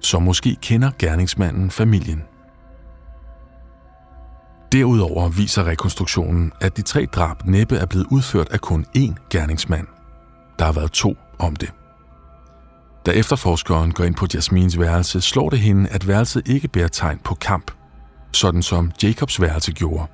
Så 0.00 0.18
måske 0.18 0.56
kender 0.62 0.90
gerningsmanden 0.98 1.70
familien. 1.70 2.22
Derudover 4.72 5.28
viser 5.28 5.64
rekonstruktionen, 5.64 6.52
at 6.60 6.76
de 6.76 6.82
tre 6.82 7.06
drab 7.06 7.44
næppe 7.44 7.76
er 7.76 7.86
blevet 7.86 8.06
udført 8.10 8.48
af 8.48 8.60
kun 8.60 8.86
én 8.96 9.14
gerningsmand. 9.30 9.86
Der 10.58 10.64
har 10.64 10.72
været 10.72 10.92
to 10.92 11.16
om 11.38 11.56
det. 11.56 11.72
Da 13.06 13.10
efterforskeren 13.10 13.92
går 13.92 14.04
ind 14.04 14.14
på 14.14 14.26
Jasmins 14.34 14.78
værelse, 14.78 15.20
slår 15.20 15.50
det 15.50 15.58
hende, 15.58 15.90
at 15.90 16.08
værelset 16.08 16.48
ikke 16.48 16.68
bærer 16.68 16.88
tegn 16.88 17.18
på 17.24 17.34
kamp, 17.34 17.70
sådan 18.32 18.62
som 18.62 18.92
Jacobs 19.02 19.40
værelse 19.40 19.72
gjorde. 19.72 20.06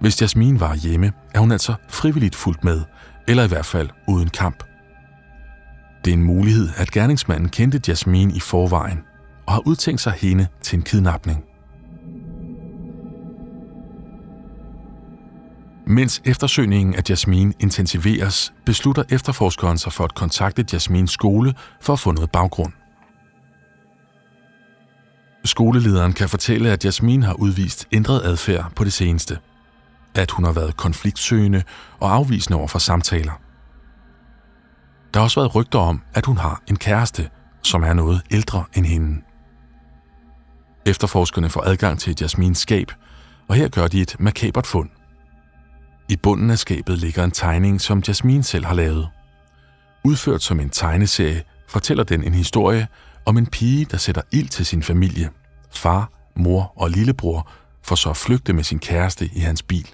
Hvis 0.00 0.22
Jasmin 0.22 0.60
var 0.60 0.74
hjemme, 0.74 1.12
er 1.34 1.40
hun 1.40 1.52
altså 1.52 1.74
frivilligt 1.88 2.34
fuldt 2.34 2.64
med, 2.64 2.80
eller 3.28 3.44
i 3.44 3.48
hvert 3.48 3.66
fald 3.66 3.88
uden 4.08 4.28
kamp. 4.28 4.64
Det 6.04 6.10
er 6.10 6.14
en 6.14 6.24
mulighed, 6.24 6.68
at 6.76 6.90
gerningsmanden 6.90 7.48
kendte 7.48 7.80
Jasmin 7.88 8.30
i 8.30 8.40
forvejen 8.40 8.98
og 9.46 9.52
har 9.52 9.66
udtænkt 9.66 10.00
sig 10.00 10.12
hende 10.12 10.46
til 10.62 10.76
en 10.76 10.82
kidnapning. 10.82 11.44
Mens 15.90 16.22
eftersøgningen 16.24 16.94
af 16.94 17.02
Jasmine 17.10 17.52
intensiveres, 17.60 18.52
beslutter 18.66 19.02
efterforskeren 19.10 19.78
sig 19.78 19.92
for 19.92 20.04
at 20.04 20.14
kontakte 20.14 20.64
Jasmins 20.72 21.10
skole 21.10 21.54
for 21.80 21.92
at 21.92 21.98
få 21.98 22.12
noget 22.12 22.30
baggrund. 22.30 22.72
Skolelederen 25.44 26.12
kan 26.12 26.28
fortælle, 26.28 26.70
at 26.70 26.84
Jasmine 26.84 27.26
har 27.26 27.34
udvist 27.34 27.88
ændret 27.92 28.22
adfærd 28.24 28.72
på 28.76 28.84
det 28.84 28.92
seneste. 28.92 29.38
At 30.14 30.30
hun 30.30 30.44
har 30.44 30.52
været 30.52 30.76
konfliktsøgende 30.76 31.62
og 32.00 32.14
afvisende 32.14 32.58
over 32.58 32.68
for 32.68 32.78
samtaler. 32.78 33.40
Der 35.14 35.20
har 35.20 35.24
også 35.24 35.40
været 35.40 35.54
rygter 35.54 35.78
om, 35.78 36.02
at 36.14 36.26
hun 36.26 36.36
har 36.36 36.62
en 36.66 36.76
kæreste, 36.76 37.30
som 37.62 37.82
er 37.82 37.92
noget 37.92 38.22
ældre 38.30 38.64
end 38.74 38.86
hende. 38.86 39.22
Efterforskerne 40.86 41.50
får 41.50 41.62
adgang 41.62 41.98
til 41.98 42.16
Jasmins 42.20 42.58
skab, 42.58 42.92
og 43.48 43.54
her 43.54 43.68
gør 43.68 43.86
de 43.86 44.00
et 44.00 44.16
makabert 44.18 44.66
fund. 44.66 44.90
I 46.08 46.16
bunden 46.16 46.50
af 46.50 46.58
skabet 46.58 46.98
ligger 46.98 47.24
en 47.24 47.30
tegning, 47.30 47.80
som 47.80 48.02
Jasmine 48.08 48.42
selv 48.42 48.64
har 48.64 48.74
lavet. 48.74 49.08
Udført 50.04 50.42
som 50.42 50.60
en 50.60 50.70
tegneserie 50.70 51.42
fortæller 51.68 52.04
den 52.04 52.24
en 52.24 52.34
historie 52.34 52.86
om 53.26 53.38
en 53.38 53.46
pige, 53.46 53.84
der 53.84 53.96
sætter 53.96 54.22
ild 54.32 54.48
til 54.48 54.66
sin 54.66 54.82
familie, 54.82 55.30
far, 55.74 56.12
mor 56.36 56.72
og 56.76 56.90
lillebror, 56.90 57.50
for 57.82 57.94
så 57.94 58.10
at 58.10 58.16
flygte 58.16 58.52
med 58.52 58.64
sin 58.64 58.78
kæreste 58.78 59.30
i 59.34 59.38
hans 59.38 59.62
bil. 59.62 59.88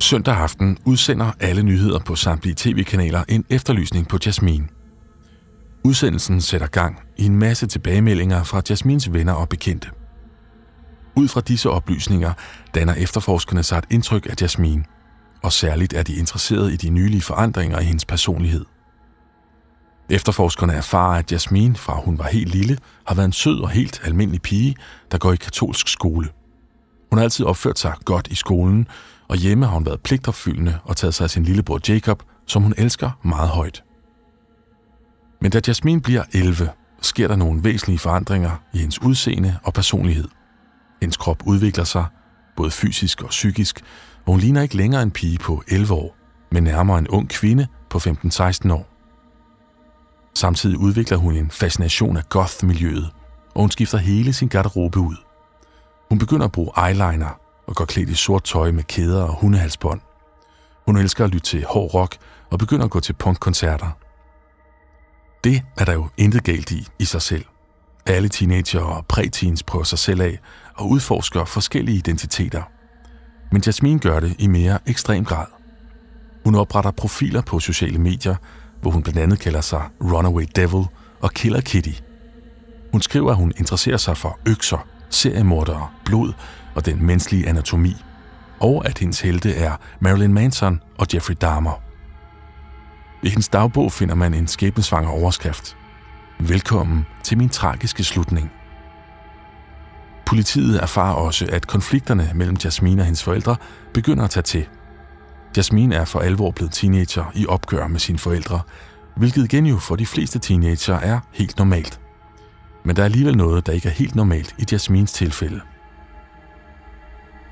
Søndag 0.00 0.36
aften 0.36 0.78
udsender 0.84 1.32
alle 1.40 1.62
nyheder 1.62 1.98
på 1.98 2.14
samtlige 2.14 2.54
tv-kanaler 2.54 3.24
en 3.28 3.44
efterlysning 3.50 4.08
på 4.08 4.18
Jasmine. 4.26 4.68
Udsendelsen 5.84 6.40
sætter 6.40 6.66
gang 6.66 7.00
i 7.16 7.24
en 7.24 7.36
masse 7.36 7.66
tilbagemeldinger 7.66 8.44
fra 8.44 8.62
Jasmins 8.70 9.12
venner 9.12 9.32
og 9.32 9.48
bekendte. 9.48 9.88
Ud 11.18 11.28
fra 11.28 11.40
disse 11.40 11.70
oplysninger 11.70 12.32
danner 12.74 12.94
efterforskerne 12.94 13.62
sig 13.62 13.78
et 13.78 13.84
indtryk 13.90 14.26
af 14.26 14.34
Jasmine, 14.42 14.84
og 15.42 15.52
særligt 15.52 15.92
er 15.92 16.02
de 16.02 16.14
interesseret 16.14 16.72
i 16.72 16.76
de 16.76 16.90
nylige 16.90 17.22
forandringer 17.22 17.80
i 17.80 17.84
hendes 17.84 18.04
personlighed. 18.04 18.64
Efterforskerne 20.10 20.72
erfarer, 20.72 21.18
at 21.18 21.32
Jasmine, 21.32 21.76
fra 21.76 22.00
hun 22.00 22.18
var 22.18 22.24
helt 22.24 22.54
lille, 22.54 22.78
har 23.06 23.14
været 23.14 23.26
en 23.26 23.32
sød 23.32 23.60
og 23.60 23.70
helt 23.70 24.00
almindelig 24.04 24.42
pige, 24.42 24.76
der 25.10 25.18
går 25.18 25.32
i 25.32 25.36
katolsk 25.36 25.88
skole. 25.88 26.28
Hun 27.10 27.18
har 27.18 27.24
altid 27.24 27.46
opført 27.46 27.78
sig 27.78 27.94
godt 28.04 28.28
i 28.28 28.34
skolen, 28.34 28.88
og 29.28 29.36
hjemme 29.36 29.66
har 29.66 29.74
hun 29.74 29.86
været 29.86 30.00
pligtopfyldende 30.00 30.78
og 30.84 30.96
taget 30.96 31.14
sig 31.14 31.24
af 31.24 31.30
sin 31.30 31.44
lillebror 31.44 31.80
Jacob, 31.88 32.22
som 32.46 32.62
hun 32.62 32.74
elsker 32.76 33.10
meget 33.24 33.48
højt. 33.48 33.84
Men 35.40 35.50
da 35.50 35.60
Jasmine 35.68 36.00
bliver 36.00 36.24
11, 36.32 36.70
sker 37.02 37.28
der 37.28 37.36
nogle 37.36 37.64
væsentlige 37.64 37.98
forandringer 37.98 38.62
i 38.72 38.78
hendes 38.78 39.02
udseende 39.02 39.58
og 39.62 39.74
personlighed. 39.74 40.28
Hendes 41.00 41.16
krop 41.16 41.42
udvikler 41.46 41.84
sig, 41.84 42.06
både 42.56 42.70
fysisk 42.70 43.22
og 43.22 43.28
psykisk, 43.28 43.84
og 44.26 44.32
hun 44.32 44.40
ligner 44.40 44.62
ikke 44.62 44.76
længere 44.76 45.02
en 45.02 45.10
pige 45.10 45.38
på 45.38 45.62
11 45.68 45.94
år, 45.94 46.16
men 46.52 46.62
nærmere 46.64 46.98
en 46.98 47.08
ung 47.08 47.28
kvinde 47.28 47.66
på 47.90 47.98
15-16 47.98 48.72
år. 48.72 48.88
Samtidig 50.34 50.78
udvikler 50.78 51.16
hun 51.16 51.34
en 51.34 51.50
fascination 51.50 52.16
af 52.16 52.28
goth-miljøet, 52.28 53.10
og 53.54 53.60
hun 53.60 53.70
skifter 53.70 53.98
hele 53.98 54.32
sin 54.32 54.48
garderobe 54.48 54.98
ud. 54.98 55.16
Hun 56.08 56.18
begynder 56.18 56.46
at 56.46 56.52
bruge 56.52 56.88
eyeliner 56.88 57.40
og 57.66 57.74
går 57.74 57.84
klædt 57.84 58.08
i 58.08 58.14
sort 58.14 58.44
tøj 58.44 58.70
med 58.70 58.84
kæder 58.84 59.22
og 59.22 59.34
hundehalsbånd. 59.34 60.00
Hun 60.86 60.96
elsker 60.96 61.24
at 61.24 61.30
lytte 61.30 61.46
til 61.46 61.64
hård 61.64 61.94
rock 61.94 62.16
og 62.50 62.58
begynder 62.58 62.84
at 62.84 62.90
gå 62.90 63.00
til 63.00 63.12
punkkoncerter. 63.12 63.90
Det 65.44 65.62
er 65.78 65.84
der 65.84 65.92
jo 65.92 66.08
intet 66.16 66.44
galt 66.44 66.70
i 66.70 66.86
i 66.98 67.04
sig 67.04 67.22
selv. 67.22 67.44
Alle 68.06 68.28
teenager 68.28 68.80
og 68.80 69.06
præteens 69.06 69.62
prøver 69.62 69.84
sig 69.84 69.98
selv 69.98 70.20
af 70.20 70.38
og 70.78 70.88
udforsker 70.88 71.44
forskellige 71.44 71.98
identiteter. 71.98 72.62
Men 73.52 73.62
Jasmine 73.66 74.00
gør 74.00 74.20
det 74.20 74.36
i 74.38 74.46
mere 74.46 74.78
ekstrem 74.86 75.24
grad. 75.24 75.46
Hun 76.44 76.54
opretter 76.54 76.90
profiler 76.90 77.40
på 77.40 77.60
sociale 77.60 77.98
medier, 77.98 78.36
hvor 78.80 78.90
hun 78.90 79.02
blandt 79.02 79.18
andet 79.18 79.40
kalder 79.40 79.60
sig 79.60 79.82
Runaway 80.02 80.44
Devil 80.56 80.84
og 81.20 81.30
Killer 81.30 81.60
Kitty. 81.60 82.02
Hun 82.92 83.02
skriver, 83.02 83.30
at 83.30 83.36
hun 83.36 83.52
interesserer 83.56 83.96
sig 83.96 84.16
for 84.16 84.38
økser, 84.46 84.86
seriemordere, 85.10 85.88
blod 86.04 86.32
og 86.74 86.86
den 86.86 87.06
menneskelige 87.06 87.48
anatomi, 87.48 87.96
og 88.60 88.86
at 88.86 88.98
hendes 88.98 89.20
helte 89.20 89.54
er 89.54 89.76
Marilyn 90.00 90.32
Manson 90.32 90.80
og 90.98 91.06
Jeffrey 91.14 91.36
Dahmer. 91.40 91.82
I 93.22 93.28
hendes 93.28 93.48
dagbog 93.48 93.92
finder 93.92 94.14
man 94.14 94.34
en 94.34 94.46
skæbnesvanger 94.46 95.10
overskrift. 95.10 95.76
Velkommen 96.40 97.06
til 97.22 97.38
min 97.38 97.48
tragiske 97.48 98.04
slutning. 98.04 98.50
Politiet 100.28 100.82
erfarer 100.82 101.14
også, 101.14 101.46
at 101.52 101.66
konflikterne 101.66 102.30
mellem 102.34 102.56
Jasmine 102.64 103.02
og 103.02 103.06
hendes 103.06 103.22
forældre 103.22 103.56
begynder 103.94 104.24
at 104.24 104.30
tage 104.30 104.42
til. 104.42 104.68
Jasmine 105.56 105.94
er 105.94 106.04
for 106.04 106.20
alvor 106.20 106.50
blevet 106.50 106.72
teenager 106.72 107.32
i 107.34 107.46
opgør 107.46 107.86
med 107.86 108.00
sine 108.00 108.18
forældre, 108.18 108.60
hvilket 109.16 109.44
igen 109.44 109.66
jo 109.66 109.78
for 109.78 109.96
de 109.96 110.06
fleste 110.06 110.38
teenager 110.38 110.94
er 110.94 111.20
helt 111.32 111.58
normalt. 111.58 112.00
Men 112.84 112.96
der 112.96 113.02
er 113.02 113.04
alligevel 113.04 113.36
noget, 113.36 113.66
der 113.66 113.72
ikke 113.72 113.88
er 113.88 113.92
helt 113.92 114.14
normalt 114.14 114.54
i 114.58 114.64
Jasmines 114.72 115.12
tilfælde. 115.12 115.60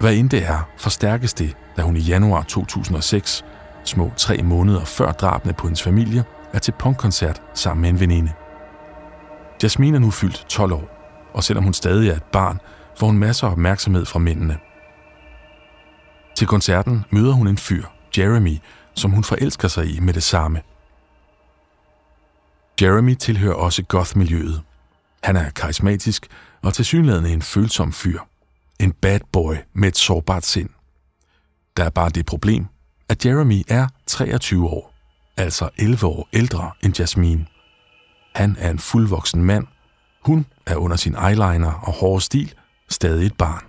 Hvad 0.00 0.14
end 0.14 0.30
det 0.30 0.47
er, 0.47 0.68
forstærkes 0.78 1.35
det, 1.35 1.56
da 1.76 1.83
hun 1.83 1.97
i 1.97 2.00
januar 2.00 2.42
2006, 2.42 3.45
små 3.85 4.12
tre 4.16 4.42
måneder 4.42 4.85
før 4.85 5.12
drabene 5.12 5.52
på 5.52 5.66
hendes 5.66 5.83
familie, 5.83 6.25
er 6.52 6.59
til 6.59 6.73
punkkoncert 6.78 7.42
sammen 7.54 7.83
med 7.83 7.90
en 7.90 8.00
veninde. 8.00 8.33
Jasmine 9.62 9.97
er 9.97 10.00
nu 10.00 10.11
fyldt 10.11 10.45
12 10.49 10.73
år, 10.73 10.95
og 11.37 11.45
selvom 11.45 11.64
hun 11.64 11.75
stadig 11.75 12.09
er 12.09 12.16
et 12.16 12.23
barn, 12.23 12.61
får 12.99 13.07
hun 13.07 13.19
masser 13.19 13.47
af 13.47 13.50
opmærksomhed 13.50 14.05
fra 14.05 14.19
mændene. 14.19 14.59
Til 16.37 16.47
koncerten 16.47 17.05
møder 17.11 17.33
hun 17.33 17.49
en 17.49 17.59
fyr, 17.59 17.85
Jeremy, 18.19 18.59
som 18.95 19.11
hun 19.11 19.25
forelsker 19.25 19.69
sig 19.69 19.97
i 19.97 20.00
med 20.00 20.14
det 20.14 20.23
samme. 20.23 20.62
Jeremy 22.83 23.14
tilhører 23.14 23.55
også 23.55 23.83
goth-miljøet. 23.83 24.62
Han 25.23 25.37
er 25.37 25.50
karismatisk 25.50 26.26
og 26.62 26.75
tilsyneladende 26.75 27.33
en 27.33 27.43
følsom 27.43 27.93
fyr. 27.93 28.21
En 28.81 28.93
bad 28.93 29.21
boy 29.33 29.55
med 29.75 29.88
et 29.88 29.97
sårbart 29.97 30.45
sind. 30.45 30.69
Der 31.76 31.85
er 31.85 31.90
bare 31.90 32.11
det 32.11 32.26
problem, 32.26 32.66
at 33.09 33.26
Jeremy 33.26 33.62
er 33.69 33.88
23 34.07 34.66
år, 34.66 34.95
altså 35.37 35.71
11 35.76 36.07
år 36.07 36.28
ældre 36.33 36.71
end 36.83 36.99
Jasmine. 36.99 37.47
Han 38.35 38.57
er 38.59 38.71
en 38.71 38.78
fuldvoksen 38.78 39.45
mand. 39.45 39.66
Hun 40.26 40.47
er 40.66 40.76
under 40.76 40.97
sin 40.97 41.14
eyeliner 41.14 41.73
og 41.73 41.92
hårde 41.92 42.21
stil 42.21 42.54
stadig 42.88 43.26
et 43.26 43.37
barn. 43.37 43.64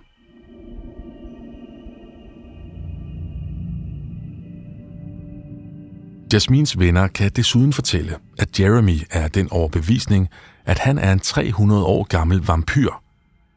Jasmins 6.32 6.78
venner 6.78 7.08
kan 7.08 7.30
desuden 7.36 7.72
fortælle, 7.72 8.16
at 8.38 8.60
Jeremy 8.60 8.98
er 9.10 9.28
den 9.28 9.52
overbevisning, 9.52 10.28
at 10.66 10.78
han 10.78 10.98
er 10.98 11.12
en 11.12 11.20
300 11.20 11.84
år 11.84 12.04
gammel 12.04 12.46
vampyr, 12.46 12.90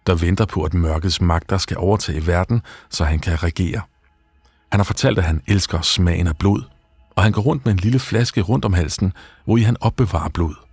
der 0.07 0.15
venter 0.15 0.45
på, 0.45 0.63
at 0.63 0.73
mørkets 0.73 1.21
magter 1.21 1.57
skal 1.57 1.77
overtage 1.77 2.27
verden, 2.27 2.61
så 2.89 3.03
han 3.03 3.19
kan 3.19 3.43
regere. 3.43 3.81
Han 4.71 4.79
har 4.79 4.83
fortalt, 4.83 5.17
at 5.17 5.23
han 5.23 5.41
elsker 5.47 5.81
smagen 5.81 6.27
af 6.27 6.37
blod, 6.37 6.61
og 7.15 7.23
han 7.23 7.31
går 7.31 7.41
rundt 7.41 7.65
med 7.65 7.73
en 7.73 7.79
lille 7.79 7.99
flaske 7.99 8.41
rundt 8.41 8.65
om 8.65 8.73
halsen, 8.73 9.13
hvor 9.45 9.57
i 9.57 9.61
han 9.61 9.77
opbevarer 9.79 10.29
blod. 10.29 10.70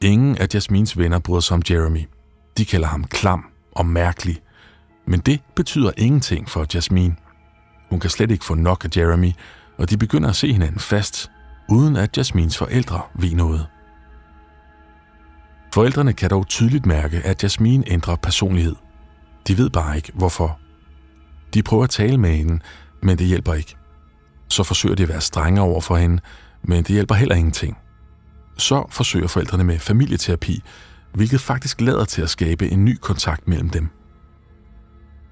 Ingen 0.00 0.38
af 0.38 0.46
Jasmins 0.54 0.98
venner 0.98 1.18
bryder 1.18 1.40
sig 1.40 1.54
om 1.54 1.62
Jeremy. 1.70 2.08
De 2.58 2.64
kalder 2.64 2.86
ham 2.86 3.04
klam 3.04 3.44
og 3.72 3.86
mærkelig. 3.86 4.42
Men 5.06 5.20
det 5.20 5.40
betyder 5.56 5.90
ingenting 5.96 6.48
for 6.48 6.66
Jasmine. 6.74 7.16
Hun 7.90 8.00
kan 8.00 8.10
slet 8.10 8.30
ikke 8.30 8.44
få 8.44 8.54
nok 8.54 8.84
af 8.84 8.96
Jeremy, 8.96 9.32
og 9.78 9.90
de 9.90 9.96
begynder 9.96 10.28
at 10.28 10.36
se 10.36 10.52
hinanden 10.52 10.80
fast, 10.80 11.30
uden 11.68 11.96
at 11.96 12.18
Jasmins 12.18 12.58
forældre 12.58 13.00
ved 13.14 13.34
noget. 13.34 13.66
Forældrene 15.74 16.12
kan 16.12 16.30
dog 16.30 16.46
tydeligt 16.46 16.86
mærke, 16.86 17.16
at 17.24 17.42
Jasmine 17.42 17.84
ændrer 17.86 18.16
personlighed. 18.16 18.76
De 19.48 19.58
ved 19.58 19.70
bare 19.70 19.96
ikke, 19.96 20.12
hvorfor. 20.14 20.58
De 21.54 21.62
prøver 21.62 21.84
at 21.84 21.90
tale 21.90 22.18
med 22.18 22.36
hende, 22.36 22.60
men 23.02 23.18
det 23.18 23.26
hjælper 23.26 23.54
ikke. 23.54 23.76
Så 24.48 24.62
forsøger 24.62 24.94
de 24.96 25.02
at 25.02 25.08
være 25.08 25.20
strenge 25.20 25.60
over 25.60 25.80
for 25.80 25.96
hende, 25.96 26.22
men 26.62 26.78
det 26.78 26.88
hjælper 26.88 27.14
heller 27.14 27.34
ingenting. 27.34 27.78
Så 28.58 28.86
forsøger 28.90 29.26
forældrene 29.26 29.64
med 29.64 29.78
familieterapi, 29.78 30.62
hvilket 31.14 31.40
faktisk 31.40 31.80
lader 31.80 32.04
til 32.04 32.22
at 32.22 32.30
skabe 32.30 32.68
en 32.68 32.84
ny 32.84 32.96
kontakt 33.00 33.48
mellem 33.48 33.70
dem. 33.70 33.88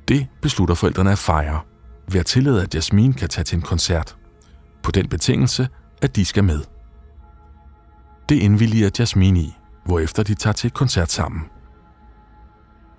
Det 0.09 0.27
beslutter 0.43 0.75
forældrene 0.75 1.13
at 1.13 1.19
fejre, 1.19 1.61
ved 2.13 2.21
at 2.21 2.27
tillade, 2.27 2.63
at 2.63 2.75
Jasmine 2.75 3.15
kan 3.15 3.29
tage 3.29 3.45
til 3.45 3.57
en 3.57 3.63
koncert, 3.63 4.17
på 4.83 4.91
den 4.91 5.09
betingelse, 5.09 5.69
at 6.03 6.17
de 6.17 6.25
skal 6.25 6.45
med. 6.45 6.61
Det 8.29 8.37
indvilliger 8.37 8.91
Jasmine 8.99 9.41
i, 9.41 9.57
hvorefter 9.85 10.23
de 10.23 10.35
tager 10.35 10.55
til 10.55 10.71
koncert 10.71 11.13
sammen. 11.13 11.43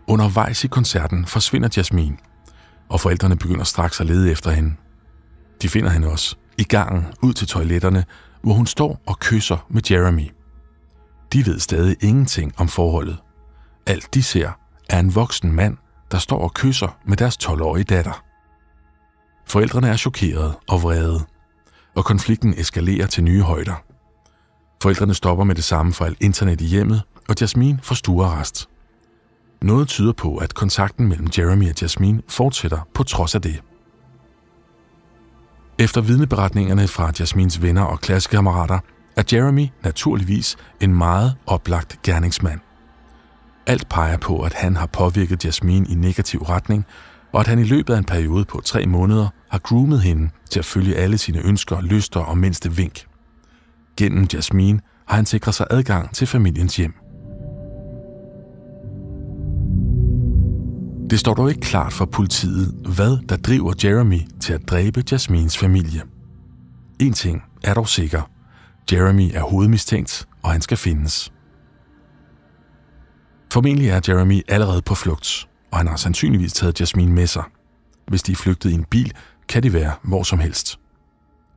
Undervejs 0.07 0.63
i 0.63 0.67
koncerten 0.67 1.25
forsvinder 1.25 1.69
Jasmine, 1.77 2.17
og 2.89 3.01
forældrene 3.01 3.35
begynder 3.35 3.63
straks 3.63 3.99
at 3.99 4.05
lede 4.05 4.31
efter 4.31 4.51
hende. 4.51 4.75
De 5.61 5.69
finder 5.69 5.89
hende 5.89 6.07
også 6.07 6.35
i 6.57 6.63
gangen 6.63 7.05
ud 7.21 7.33
til 7.33 7.47
toiletterne, 7.47 8.05
hvor 8.47 8.53
hun 8.53 8.67
står 8.67 9.01
og 9.05 9.19
kysser 9.19 9.65
med 9.69 9.91
Jeremy. 9.91 10.31
De 11.33 11.45
ved 11.45 11.59
stadig 11.59 11.95
ingenting 12.01 12.53
om 12.57 12.67
forholdet. 12.67 13.17
Alt 13.85 14.13
de 14.13 14.23
ser 14.23 14.51
er 14.89 14.99
en 14.99 15.15
voksen 15.15 15.51
mand, 15.51 15.77
der 16.11 16.17
står 16.17 16.39
og 16.39 16.53
kysser 16.53 16.97
med 17.05 17.17
deres 17.17 17.37
12-årige 17.43 17.83
datter. 17.83 18.23
Forældrene 19.47 19.87
er 19.87 19.97
chokerede 19.97 20.59
og 20.67 20.83
vrede, 20.83 21.25
og 21.95 22.05
konflikten 22.05 22.53
eskalerer 22.57 23.07
til 23.07 23.23
nye 23.23 23.41
højder. 23.41 23.83
Forældrene 24.81 25.13
stopper 25.13 25.43
med 25.43 25.55
det 25.55 25.63
samme 25.63 25.93
for 25.93 26.05
alt 26.05 26.17
internet 26.21 26.61
i 26.61 26.65
hjemmet, 26.65 27.01
og 27.29 27.35
Jasmine 27.41 27.79
får 27.83 27.95
stuerrest. 27.95 28.69
Noget 29.61 29.87
tyder 29.87 30.13
på, 30.13 30.37
at 30.37 30.53
kontakten 30.53 31.07
mellem 31.07 31.27
Jeremy 31.37 31.69
og 31.69 31.81
Jasmine 31.81 32.21
fortsætter 32.27 32.87
på 32.93 33.03
trods 33.03 33.35
af 33.35 33.41
det. 33.41 33.61
Efter 35.79 36.01
vidneberetningerne 36.01 36.87
fra 36.87 37.11
Jasmins 37.19 37.61
venner 37.61 37.81
og 37.81 38.01
klassekammerater, 38.01 38.79
er 39.15 39.23
Jeremy 39.33 39.67
naturligvis 39.83 40.57
en 40.81 40.95
meget 40.95 41.35
oplagt 41.45 41.99
gerningsmand. 42.03 42.59
Alt 43.67 43.89
peger 43.89 44.17
på, 44.17 44.41
at 44.41 44.53
han 44.53 44.75
har 44.75 44.85
påvirket 44.85 45.45
Jasmine 45.45 45.87
i 45.89 45.95
negativ 45.95 46.43
retning, 46.43 46.85
og 47.33 47.39
at 47.39 47.47
han 47.47 47.59
i 47.59 47.63
løbet 47.63 47.93
af 47.93 47.97
en 47.97 48.03
periode 48.03 48.45
på 48.45 48.61
tre 48.65 48.85
måneder 48.85 49.27
har 49.49 49.59
groomet 49.59 50.01
hende 50.01 50.29
til 50.49 50.59
at 50.59 50.65
følge 50.65 50.95
alle 50.95 51.17
sine 51.17 51.39
ønsker, 51.45 51.81
lyster 51.81 52.19
og 52.19 52.37
mindste 52.37 52.71
vink. 52.71 53.05
Gennem 53.97 54.27
Jasmine 54.33 54.79
har 55.07 55.15
han 55.15 55.25
sikret 55.25 55.55
sig 55.55 55.67
adgang 55.69 56.15
til 56.15 56.27
familiens 56.27 56.75
hjem. 56.75 56.93
Det 61.09 61.19
står 61.19 61.33
dog 61.33 61.49
ikke 61.49 61.61
klart 61.61 61.93
for 61.93 62.05
politiet, 62.05 62.75
hvad 62.95 63.27
der 63.29 63.37
driver 63.37 63.73
Jeremy 63.83 64.19
til 64.41 64.53
at 64.53 64.69
dræbe 64.69 65.03
Jasmines 65.11 65.57
familie. 65.57 66.01
En 66.99 67.13
ting 67.13 67.43
er 67.63 67.73
dog 67.73 67.87
sikker. 67.87 68.21
Jeremy 68.91 69.31
er 69.33 69.41
hovedmistænkt, 69.41 70.27
og 70.43 70.51
han 70.51 70.61
skal 70.61 70.77
findes. 70.77 71.33
Formentlig 73.53 73.89
er 73.89 74.01
Jeremy 74.07 74.41
allerede 74.47 74.81
på 74.81 74.95
flugt, 74.95 75.47
og 75.71 75.77
han 75.77 75.87
har 75.87 75.95
sandsynligvis 75.95 76.53
taget 76.53 76.79
Jasmine 76.79 77.13
med 77.13 77.27
sig. 77.27 77.43
Hvis 78.07 78.23
de 78.23 78.31
er 78.31 78.35
flygtet 78.35 78.69
i 78.69 78.73
en 78.73 78.85
bil, 78.85 79.13
kan 79.47 79.63
de 79.63 79.73
være 79.73 79.93
hvor 80.03 80.23
som 80.23 80.39
helst. 80.39 80.79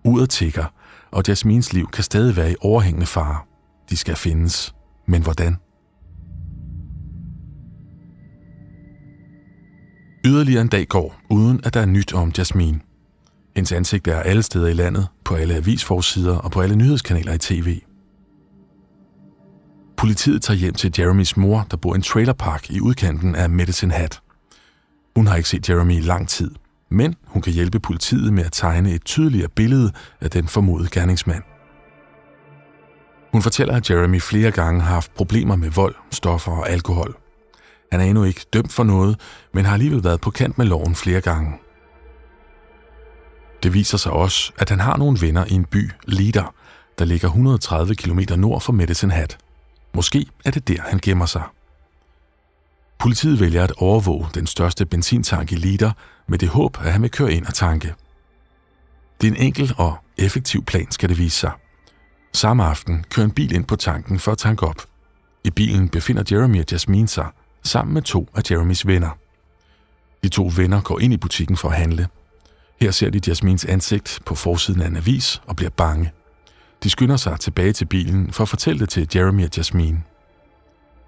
Uret 0.05 0.31
tigger, 0.31 0.65
og 1.11 1.23
Jasmines 1.29 1.73
liv 1.73 1.89
kan 1.91 2.05
stadig 2.05 2.37
være 2.37 2.53
i 2.53 2.57
overhængende 2.61 3.07
fare. 3.07 3.39
De 3.91 3.97
skal 3.97 4.17
findes. 4.17 4.75
Men 5.07 5.23
hvordan? 5.23 5.57
Yderligere 10.25 10.61
en 10.61 10.69
dag 10.69 10.89
går, 10.89 11.21
uden 11.31 11.61
at 11.65 11.75
der 11.75 11.81
er 11.81 11.87
nyt 11.87 12.15
om 12.15 12.33
Jasmine. 12.39 12.81
Hendes 13.57 13.73
ansigt 13.73 14.09
er 14.09 14.21
alle 14.21 14.43
steder 14.43 14.69
i 14.69 14.73
landet, 14.73 15.09
på 15.25 15.35
alle 15.35 15.55
avisforsider 15.55 16.37
og 16.37 16.51
på 16.51 16.61
alle 16.61 16.77
nyhedskanaler 16.77 17.33
i 17.33 17.39
tv. 17.39 17.81
Politiet 19.97 20.43
tager 20.43 20.59
hjem 20.59 20.75
til 20.75 20.95
Jeremys 20.99 21.37
mor, 21.37 21.67
der 21.71 21.77
bor 21.77 21.95
i 21.95 21.97
en 21.97 22.03
trailerpark 22.03 22.71
i 22.71 22.81
udkanten 22.81 23.35
af 23.35 23.51
Medicine 23.51 23.95
Hat. 23.95 24.21
Hun 25.17 25.27
har 25.27 25.37
ikke 25.37 25.49
set 25.49 25.69
Jeremy 25.69 25.97
i 25.97 26.01
lang 26.01 26.29
tid, 26.29 26.51
men 26.91 27.15
hun 27.27 27.43
kan 27.43 27.53
hjælpe 27.53 27.81
politiet 27.81 28.33
med 28.33 28.45
at 28.45 28.53
tegne 28.53 28.93
et 28.95 29.05
tydeligere 29.05 29.49
billede 29.49 29.93
af 30.21 30.31
den 30.31 30.49
formodede 30.49 30.89
gerningsmand. 30.93 31.43
Hun 33.33 33.43
fortæller, 33.43 33.77
at 33.77 33.91
Jeremy 33.91 34.21
flere 34.21 34.51
gange 34.51 34.81
har 34.81 34.95
haft 34.95 35.15
problemer 35.15 35.57
med 35.57 35.71
vold, 35.71 35.95
stoffer 36.11 36.53
og 36.53 36.71
alkohol. 36.71 37.17
Han 37.93 38.01
er 38.01 38.05
endnu 38.05 38.25
ikke 38.25 38.47
dømt 38.53 38.73
for 38.73 38.85
noget, 38.85 39.21
men 39.55 39.65
har 39.65 39.73
alligevel 39.73 40.05
været 40.05 40.21
på 40.21 40.31
kant 40.31 40.59
med 40.59 40.67
loven 40.67 40.95
flere 40.95 41.21
gange. 41.21 41.59
Det 43.63 43.75
viser 43.75 43.99
sig 43.99 44.13
også, 44.13 44.53
at 44.59 44.71
han 44.71 44.81
har 44.81 44.97
nogle 44.97 45.21
venner 45.21 45.45
i 45.45 45.53
en 45.53 45.65
by, 45.65 45.91
Lider, 46.07 46.55
der 46.99 47.05
ligger 47.05 47.29
130 47.29 47.95
km 47.95 48.21
nord 48.37 48.61
for 48.61 48.73
Medicine 48.73 49.13
Hat. 49.13 49.39
Måske 49.95 50.27
er 50.45 50.51
det 50.51 50.69
der, 50.69 50.83
han 50.83 50.99
gemmer 51.03 51.27
sig. 51.27 51.43
Politiet 52.99 53.41
vælger 53.41 53.65
at 53.65 53.73
overvåge 53.77 54.27
den 54.35 54.47
største 54.47 54.87
benzintank 54.87 55.53
i 55.53 55.55
Lider 55.55 55.93
med 56.29 56.39
det 56.39 56.49
håb, 56.49 56.79
at 56.81 56.93
han 56.93 57.03
vil 57.03 57.11
køre 57.11 57.33
ind 57.33 57.47
og 57.47 57.55
tanke. 57.55 57.95
Det 59.21 59.27
er 59.27 59.33
en 59.33 59.43
enkel 59.43 59.75
og 59.79 59.97
effektiv 60.19 60.65
plan, 60.65 60.91
skal 60.91 61.09
det 61.09 61.19
vise 61.19 61.37
sig. 61.37 61.53
Samme 62.33 62.65
aften 62.65 63.05
kører 63.11 63.27
en 63.27 63.33
bil 63.33 63.53
ind 63.53 63.65
på 63.65 63.77
tanken 63.77 64.19
for 64.19 64.33
at 64.33 64.39
tanke 64.39 64.67
op. 64.67 64.83
I 65.45 65.51
bilen 65.51 65.89
befinder 65.89 66.23
Jeremy 66.31 66.61
og 66.61 66.67
Jasmine 66.73 67.09
sig, 67.09 67.27
sammen 67.63 67.95
med 67.95 68.03
to 68.03 68.29
af 68.35 68.51
Jeremys 68.51 68.87
venner. 68.87 69.11
De 70.23 70.29
to 70.29 70.51
venner 70.57 70.81
går 70.81 71.01
ind 71.01 71.13
i 71.13 71.17
butikken 71.17 71.57
for 71.57 71.69
at 71.69 71.77
handle. 71.77 72.09
Her 72.81 72.91
ser 72.91 73.11
de 73.11 73.21
Jasmins 73.27 73.65
ansigt 73.65 74.21
på 74.27 74.35
forsiden 74.35 74.83
af 74.83 74.87
en 74.87 74.97
avis 74.97 75.43
og 75.47 75.57
bliver 75.57 75.71
bange. 75.71 76.13
De 76.83 76.91
skynder 76.91 77.17
sig 77.17 77.41
tilbage 77.41 77.73
til 77.73 77.85
bilen 77.85 78.33
for 78.33 78.43
at 78.43 78.49
fortælle 78.49 78.81
det 78.81 78.89
til 78.89 79.09
Jeremy 79.15 79.45
og 79.45 79.51
Jasmine. 79.57 80.03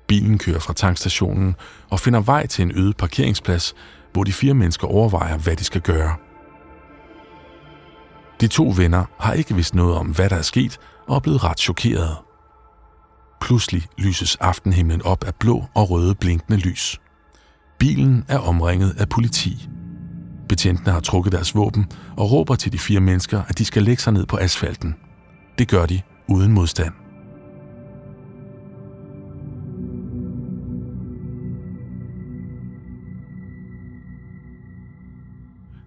Bilen 0.06 0.38
kører 0.38 0.58
fra 0.58 0.72
tankstationen 0.72 1.56
og 1.90 2.00
finder 2.00 2.20
vej 2.20 2.46
til 2.46 2.62
en 2.62 2.72
øde 2.78 2.92
parkeringsplads, 2.92 3.74
hvor 4.12 4.24
de 4.24 4.32
fire 4.32 4.54
mennesker 4.54 4.86
overvejer, 4.86 5.38
hvad 5.38 5.56
de 5.56 5.64
skal 5.64 5.80
gøre. 5.80 6.16
De 8.40 8.46
to 8.46 8.72
venner 8.76 9.04
har 9.18 9.32
ikke 9.32 9.54
vidst 9.54 9.74
noget 9.74 9.96
om, 9.96 10.06
hvad 10.06 10.30
der 10.30 10.36
er 10.36 10.42
sket, 10.42 10.80
og 11.08 11.16
er 11.16 11.20
blevet 11.20 11.44
ret 11.44 11.60
chokerede. 11.60 12.16
Pludselig 13.42 13.82
lyses 13.98 14.36
aftenhimlen 14.36 15.02
op 15.02 15.24
af 15.24 15.34
blå 15.34 15.64
og 15.74 15.90
røde 15.90 16.14
blinkende 16.14 16.58
lys. 16.58 17.00
Bilen 17.78 18.24
er 18.28 18.38
omringet 18.38 18.94
af 18.98 19.08
politi. 19.08 19.68
Betjentene 20.48 20.92
har 20.92 21.00
trukket 21.00 21.32
deres 21.32 21.54
våben 21.54 21.86
og 22.16 22.32
råber 22.32 22.54
til 22.54 22.72
de 22.72 22.78
fire 22.78 23.00
mennesker, 23.00 23.42
at 23.48 23.58
de 23.58 23.64
skal 23.64 23.82
lægge 23.82 24.02
sig 24.02 24.12
ned 24.12 24.26
på 24.26 24.36
asfalten. 24.36 24.94
Det 25.58 25.68
gør 25.68 25.86
de 25.86 26.00
uden 26.28 26.52
modstand. 26.52 26.92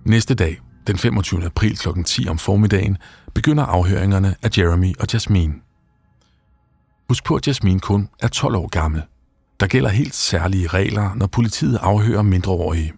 Næste 0.06 0.36
dag, 0.36 0.60
den 0.88 0.98
25. 0.98 1.46
april 1.46 1.78
kl. 1.78 1.90
10 2.06 2.28
om 2.28 2.38
formiddagen, 2.38 2.98
begynder 3.34 3.64
afhøringerne 3.64 4.36
af 4.44 4.58
Jeremy 4.58 4.94
og 5.00 5.08
Jasmine. 5.14 5.65
Husk 7.10 7.24
på, 7.24 7.36
at 7.36 7.48
Jasmine 7.48 7.80
kun 7.80 8.10
er 8.20 8.28
12 8.28 8.56
år 8.56 8.68
gammel. 8.68 9.04
Der 9.60 9.68
gælder 9.68 9.90
helt 9.90 10.16
særlige 10.16 10.68
regler, 10.68 11.14
når 11.16 11.28
politiet 11.28 11.78
afhører 11.82 12.22
mindreårige. 12.22 12.94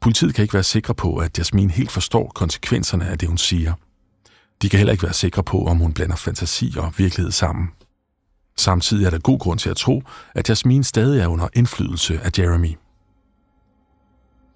Politiet 0.00 0.34
kan 0.34 0.42
ikke 0.42 0.54
være 0.54 0.62
sikre 0.62 0.94
på, 0.94 1.16
at 1.16 1.38
Jasmine 1.38 1.72
helt 1.72 1.90
forstår 1.90 2.32
konsekvenserne 2.34 3.08
af 3.08 3.18
det, 3.18 3.28
hun 3.28 3.38
siger. 3.38 3.74
De 4.62 4.68
kan 4.68 4.78
heller 4.78 4.92
ikke 4.92 5.02
være 5.04 5.12
sikre 5.12 5.42
på, 5.42 5.64
om 5.64 5.76
hun 5.76 5.92
blander 5.92 6.16
fantasi 6.16 6.74
og 6.78 6.92
virkelighed 6.98 7.32
sammen. 7.32 7.68
Samtidig 8.56 9.06
er 9.06 9.10
der 9.10 9.18
god 9.18 9.38
grund 9.38 9.58
til 9.58 9.70
at 9.70 9.76
tro, 9.76 10.02
at 10.34 10.48
Jasmine 10.48 10.84
stadig 10.84 11.20
er 11.20 11.26
under 11.26 11.48
indflydelse 11.54 12.20
af 12.20 12.30
Jeremy. 12.38 12.76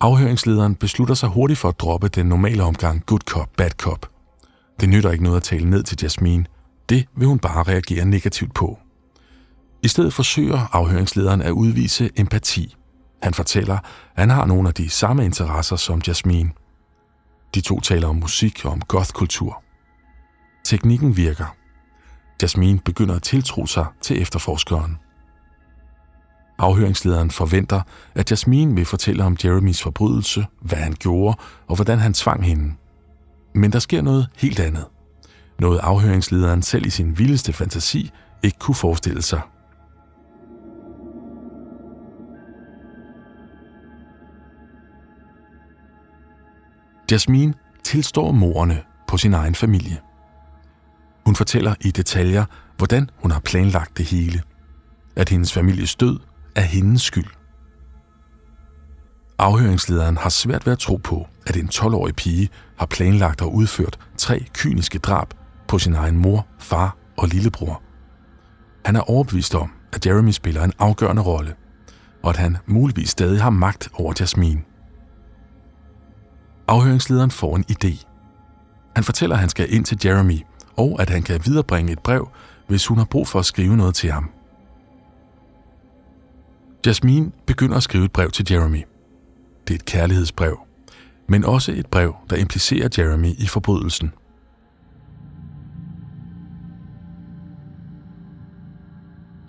Afhøringslederen 0.00 0.74
beslutter 0.74 1.14
sig 1.14 1.28
hurtigt 1.28 1.58
for 1.58 1.68
at 1.68 1.80
droppe 1.80 2.08
den 2.08 2.26
normale 2.26 2.62
omgang 2.62 3.06
good 3.06 3.20
cop, 3.20 3.48
bad 3.56 3.70
cop. 3.70 4.10
Det 4.80 4.88
nytter 4.88 5.10
ikke 5.10 5.24
noget 5.24 5.36
at 5.36 5.42
tale 5.42 5.70
ned 5.70 5.82
til 5.82 5.98
Jasmine. 6.02 6.44
Det 6.90 7.08
vil 7.16 7.28
hun 7.28 7.38
bare 7.38 7.62
reagere 7.62 8.04
negativt 8.04 8.54
på. 8.54 8.78
I 9.82 9.88
stedet 9.88 10.14
forsøger 10.14 10.66
afhøringslederen 10.72 11.42
at 11.42 11.50
udvise 11.50 12.10
empati. 12.16 12.76
Han 13.22 13.34
fortæller, 13.34 13.74
at 13.74 13.82
han 14.16 14.30
har 14.30 14.46
nogle 14.46 14.68
af 14.68 14.74
de 14.74 14.90
samme 14.90 15.24
interesser 15.24 15.76
som 15.76 16.02
Jasmine. 16.08 16.50
De 17.54 17.60
to 17.60 17.80
taler 17.80 18.08
om 18.08 18.16
musik 18.16 18.64
og 18.64 18.72
om 18.72 18.80
gothkultur. 18.80 19.62
Teknikken 20.64 21.16
virker. 21.16 21.56
Jasmine 22.42 22.78
begynder 22.78 23.14
at 23.14 23.22
tiltro 23.22 23.66
sig 23.66 23.86
til 24.00 24.22
efterforskeren. 24.22 24.98
Afhøringslederen 26.58 27.30
forventer, 27.30 27.80
at 28.14 28.30
Jasmine 28.30 28.74
vil 28.74 28.84
fortælle 28.84 29.24
om 29.24 29.36
Jeremys 29.44 29.82
forbrydelse, 29.82 30.46
hvad 30.60 30.78
han 30.78 30.92
gjorde 30.92 31.36
og 31.66 31.74
hvordan 31.74 31.98
han 31.98 32.14
tvang 32.14 32.44
hende. 32.44 32.74
Men 33.54 33.72
der 33.72 33.78
sker 33.78 34.02
noget 34.02 34.28
helt 34.36 34.60
andet. 34.60 34.86
Noget 35.60 35.78
afhøringslederen 35.78 36.62
selv 36.62 36.86
i 36.86 36.90
sin 36.90 37.18
vildeste 37.18 37.52
fantasi 37.52 38.10
ikke 38.42 38.58
kunne 38.58 38.74
forestille 38.74 39.22
sig. 39.22 39.40
Jasmine 47.10 47.54
tilstår 47.84 48.32
morerne 48.32 48.82
på 49.08 49.16
sin 49.16 49.34
egen 49.34 49.54
familie. 49.54 49.98
Hun 51.26 51.36
fortæller 51.36 51.74
i 51.80 51.90
detaljer, 51.90 52.44
hvordan 52.76 53.10
hun 53.16 53.30
har 53.30 53.40
planlagt 53.40 53.98
det 53.98 54.06
hele. 54.06 54.42
At 55.16 55.28
hendes 55.28 55.52
families 55.52 55.94
død 55.94 56.18
er 56.56 56.62
hendes 56.62 57.02
skyld. 57.02 57.30
Afhøringslederen 59.38 60.16
har 60.16 60.28
svært 60.28 60.66
ved 60.66 60.72
at 60.72 60.78
tro 60.78 60.96
på, 60.96 61.28
at 61.46 61.56
en 61.56 61.68
12-årig 61.74 62.16
pige 62.16 62.48
har 62.76 62.86
planlagt 62.86 63.42
og 63.42 63.54
udført 63.54 63.98
tre 64.16 64.46
kyniske 64.54 64.98
drab 64.98 65.39
på 65.70 65.78
sin 65.78 65.94
egen 65.94 66.18
mor, 66.18 66.46
far 66.58 66.96
og 67.16 67.28
lillebror. 67.28 67.82
Han 68.84 68.96
er 68.96 69.00
overbevist 69.00 69.54
om, 69.54 69.72
at 69.92 70.06
Jeremy 70.06 70.30
spiller 70.30 70.64
en 70.64 70.72
afgørende 70.78 71.22
rolle, 71.22 71.54
og 72.22 72.30
at 72.30 72.36
han 72.36 72.56
muligvis 72.66 73.10
stadig 73.10 73.42
har 73.42 73.50
magt 73.50 73.88
over 73.94 74.12
Jasmine. 74.20 74.62
Afhøringslederen 76.68 77.30
får 77.30 77.56
en 77.56 77.64
idé. 77.70 78.06
Han 78.94 79.04
fortæller, 79.04 79.36
at 79.36 79.40
han 79.40 79.48
skal 79.48 79.74
ind 79.74 79.84
til 79.84 79.98
Jeremy, 80.04 80.38
og 80.76 81.02
at 81.02 81.10
han 81.10 81.22
kan 81.22 81.40
viderebringe 81.44 81.92
et 81.92 81.98
brev, 81.98 82.28
hvis 82.68 82.86
hun 82.86 82.98
har 82.98 83.04
brug 83.04 83.28
for 83.28 83.38
at 83.38 83.46
skrive 83.46 83.76
noget 83.76 83.94
til 83.94 84.10
ham. 84.10 84.30
Jasmine 86.86 87.30
begynder 87.46 87.76
at 87.76 87.82
skrive 87.82 88.04
et 88.04 88.12
brev 88.12 88.30
til 88.30 88.46
Jeremy. 88.50 88.84
Det 89.68 89.74
er 89.74 89.78
et 89.78 89.84
kærlighedsbrev, 89.84 90.58
men 91.28 91.44
også 91.44 91.72
et 91.72 91.86
brev, 91.86 92.16
der 92.30 92.36
implicerer 92.36 92.88
Jeremy 92.98 93.34
i 93.38 93.46
forbrydelsen. 93.46 94.12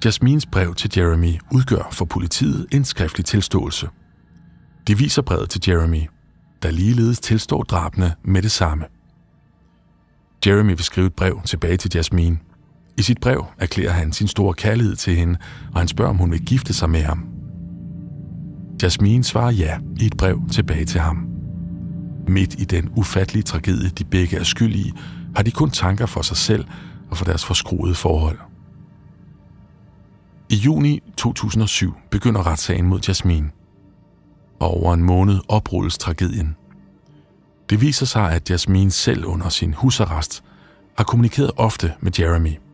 Jasmines 0.05 0.45
brev 0.45 0.75
til 0.75 0.91
Jeremy 0.97 1.39
udgør 1.51 1.87
for 1.91 2.05
politiet 2.05 2.67
en 2.71 2.85
skriftlig 2.85 3.25
tilståelse. 3.25 3.89
De 4.87 4.97
viser 4.97 5.21
brevet 5.21 5.49
til 5.49 5.61
Jeremy, 5.67 6.01
der 6.63 6.71
ligeledes 6.71 7.19
tilstår 7.19 7.63
drabene 7.63 8.13
med 8.23 8.41
det 8.41 8.51
samme. 8.51 8.85
Jeremy 10.45 10.69
vil 10.69 10.83
skrive 10.83 11.07
et 11.07 11.13
brev 11.13 11.41
tilbage 11.45 11.77
til 11.77 11.91
Jasmine– 11.95 12.37
i 12.97 13.01
sit 13.01 13.19
brev 13.21 13.45
erklærer 13.59 13.91
han 13.91 14.11
sin 14.11 14.27
store 14.27 14.53
kærlighed 14.53 14.95
til 14.95 15.15
hende, 15.15 15.37
og 15.73 15.79
han 15.79 15.87
spørger, 15.87 16.09
om 16.09 16.17
hun 16.17 16.31
vil 16.31 16.45
gifte 16.45 16.73
sig 16.73 16.89
med 16.89 17.01
ham. 17.01 17.25
Jasmine 18.83 19.23
svarer 19.23 19.51
ja 19.51 19.77
i 19.99 20.05
et 20.05 20.17
brev 20.17 20.41
tilbage 20.51 20.85
til 20.85 20.99
ham. 20.99 21.27
Midt 22.27 22.59
i 22.59 22.65
den 22.65 22.89
ufattelige 22.95 23.43
tragedie, 23.43 23.89
de 23.89 24.03
begge 24.03 24.37
er 24.37 24.43
skyld 24.43 24.75
i, 24.75 24.93
har 25.35 25.43
de 25.43 25.51
kun 25.51 25.69
tanker 25.69 26.05
for 26.05 26.21
sig 26.21 26.37
selv 26.37 26.65
og 27.11 27.17
for 27.17 27.25
deres 27.25 27.45
forskruede 27.45 27.95
forhold. 27.95 28.37
I 30.51 30.55
juni 30.55 30.99
2007 31.17 31.93
begynder 32.09 32.47
retssagen 32.47 32.87
mod 32.87 32.99
Jasmine. 33.07 33.51
Og 34.59 34.67
over 34.67 34.93
en 34.93 35.03
måned 35.03 35.39
oprulles 35.47 35.97
tragedien. 35.97 36.55
Det 37.69 37.81
viser 37.81 38.05
sig, 38.05 38.31
at 38.31 38.49
Jasmine 38.49 38.91
selv 38.91 39.25
under 39.25 39.49
sin 39.49 39.73
husarrest 39.73 40.43
har 40.97 41.03
kommunikeret 41.03 41.51
ofte 41.57 41.93
med 42.01 42.19
Jeremy– 42.19 42.53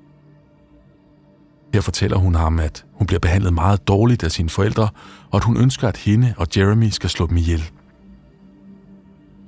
her 1.74 1.82
fortæller 1.82 2.18
hun 2.18 2.36
ham, 2.36 2.60
at 2.60 2.86
hun 2.94 3.08
bliver 3.08 3.20
behandlet 3.20 3.54
meget 3.54 3.88
dårligt 3.88 4.24
af 4.24 4.32
sine 4.32 4.50
forældre, 4.50 4.90
og 5.32 5.38
at 5.38 5.44
hun 5.44 5.58
ønsker, 5.58 5.88
at 5.88 5.98
hende 5.98 6.34
og 6.38 6.48
Jeremy 6.58 6.90
skal 6.90 7.10
slå 7.10 7.28
dem 7.28 7.38
ihjel. 7.38 7.72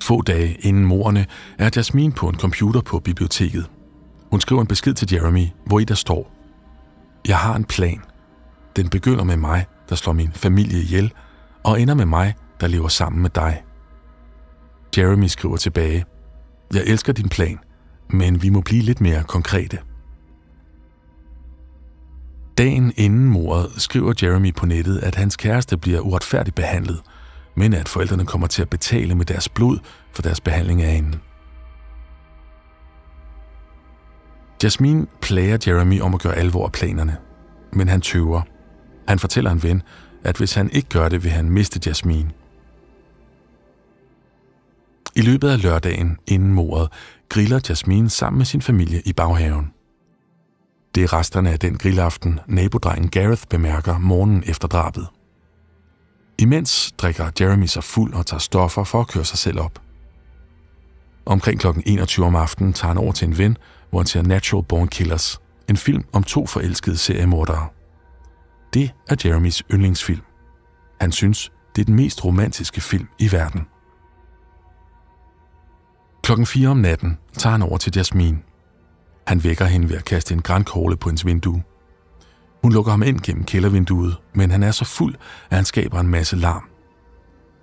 Få 0.04 0.22
dage 0.22 0.58
inden 0.62 0.86
morerne 0.86 1.26
er 1.58 1.70
Jasmine 1.76 2.12
på 2.12 2.30
en 2.30 2.36
computer 2.36 2.82
på 2.82 3.00
biblioteket. 3.00 3.70
Hun 4.32 4.42
skriver 4.42 4.62
en 4.62 4.68
besked 4.68 4.94
til 4.94 5.14
Jeremy, 5.14 5.46
hvor 5.66 5.80
i 5.80 5.84
der 5.84 5.96
står, 5.96 6.32
Jeg 7.28 7.38
har 7.38 7.56
en 7.56 7.64
plan. 7.64 8.02
Den 8.80 8.90
begynder 8.90 9.24
med 9.24 9.38
mig, 9.38 9.66
der 9.90 9.96
slår 9.96 10.14
min 10.14 10.32
familie 10.32 10.82
ihjel, 10.82 11.14
og 11.64 11.82
ender 11.82 11.94
med 11.94 12.06
mig, 12.06 12.36
der 12.62 12.68
lever 12.68 12.88
sammen 12.88 13.22
med 13.22 13.30
dig. 13.30 13.64
Jeremy 14.98 15.26
skriver 15.26 15.58
tilbage, 15.58 16.06
Jeg 16.74 16.84
elsker 16.86 17.14
din 17.14 17.30
plan, 17.30 17.60
men 18.10 18.42
vi 18.42 18.50
må 18.50 18.62
blive 18.62 18.82
lidt 18.82 19.02
mere 19.02 19.24
konkrete. 19.24 19.78
Dagen 22.58 22.94
inden 22.98 23.30
mordet 23.30 23.72
skriver 23.78 24.14
Jeremy 24.24 24.56
på 24.56 24.66
nettet, 24.66 24.98
at 25.00 25.16
hans 25.16 25.38
kæreste 25.38 25.78
bliver 25.78 26.00
uretfærdigt 26.00 26.56
behandlet, 26.56 27.02
men 27.56 27.74
at 27.74 27.90
forældrene 27.90 28.26
kommer 28.26 28.48
til 28.48 28.62
at 28.62 28.70
betale 28.70 29.16
med 29.16 29.26
deres 29.26 29.50
blod 29.50 29.78
for 30.14 30.22
deres 30.22 30.42
behandling 30.42 30.82
af 30.82 30.92
hende. 30.92 31.20
Jasmine 34.64 35.08
plager 35.22 35.58
Jeremy 35.68 36.02
om 36.02 36.14
at 36.14 36.22
gøre 36.22 36.36
alvor 36.36 36.66
af 36.66 36.72
planerne, 36.72 37.18
men 37.74 37.88
han 37.88 38.02
tøver. 38.02 38.42
Han 39.10 39.20
fortæller 39.20 39.52
en 39.52 39.64
ven, 39.64 39.82
at 40.24 40.38
hvis 40.38 40.54
han 40.54 40.70
ikke 40.72 40.90
gør 40.90 41.10
det, 41.10 41.24
vil 41.24 41.32
han 41.32 41.50
miste 41.50 41.80
Jasmine. 41.86 42.32
I 45.16 45.22
løbet 45.22 45.50
af 45.50 45.64
lørdagen 45.64 46.18
inden 46.28 46.54
mordet 46.54 46.92
griller 47.30 47.60
Jasmine 47.70 48.10
sammen 48.10 48.38
med 48.38 48.46
sin 48.46 48.62
familie 48.62 49.02
i 49.06 49.14
baghaven. 49.14 49.74
Det 50.96 51.04
er 51.04 51.14
resterne 51.14 51.52
af 51.52 51.60
den 51.60 51.78
grillaften, 51.78 52.40
nabodrengen 52.48 53.10
Gareth 53.10 53.44
bemærker 53.50 53.98
morgenen 53.98 54.44
efter 54.46 54.68
drabet. 54.68 55.08
Imens 56.38 56.94
drikker 56.98 57.32
Jeremy 57.40 57.66
sig 57.66 57.84
fuld 57.84 58.14
og 58.14 58.26
tager 58.26 58.40
stoffer 58.40 58.84
for 58.84 59.02
at 59.02 59.08
køre 59.08 59.26
sig 59.26 59.38
selv 59.38 59.60
op. 59.60 59.82
Omkring 61.26 61.60
kl. 61.60 61.68
21 61.86 62.26
om 62.26 62.36
aftenen 62.36 62.74
tager 62.74 62.94
han 62.94 62.98
over 62.98 63.12
til 63.12 63.28
en 63.28 63.38
ven, 63.38 63.58
hvor 63.90 64.00
han 64.00 64.08
ser 64.08 64.22
Natural 64.22 64.64
Born 64.64 64.88
Killers, 64.88 65.42
en 65.70 65.78
film 65.78 66.04
om 66.14 66.24
to 66.24 66.46
forelskede 66.46 66.98
seriemordere. 66.98 67.68
Det 68.74 68.94
er 69.10 69.16
Jeremys 69.26 69.64
yndlingsfilm. 69.72 70.22
Han 71.02 71.12
synes, 71.12 71.52
det 71.76 71.82
er 71.82 71.86
den 71.86 71.96
mest 71.96 72.26
romantiske 72.26 72.82
film 72.82 73.08
i 73.20 73.32
verden. 73.32 73.68
Klokken 76.24 76.46
4 76.46 76.68
om 76.68 76.78
natten 76.78 77.18
tager 77.34 77.52
han 77.52 77.62
over 77.62 77.78
til 77.78 77.94
Jasmine. 77.96 78.38
Han 79.28 79.44
vækker 79.44 79.66
hende 79.66 79.90
ved 79.90 79.98
at 79.98 80.06
kaste 80.06 80.34
en 80.34 80.42
grænkogle 80.42 80.98
på 80.98 81.10
hendes 81.10 81.26
vindue. 81.26 81.64
Hun 82.62 82.74
lukker 82.74 82.92
ham 82.92 83.04
ind 83.04 83.20
gennem 83.20 83.44
kældervinduet, 83.44 84.18
men 84.34 84.52
han 84.52 84.64
er 84.64 84.72
så 84.72 84.86
fuld, 84.86 85.16
at 85.50 85.56
han 85.56 85.66
skaber 85.66 86.00
en 86.00 86.08
masse 86.08 86.36
larm. 86.36 86.70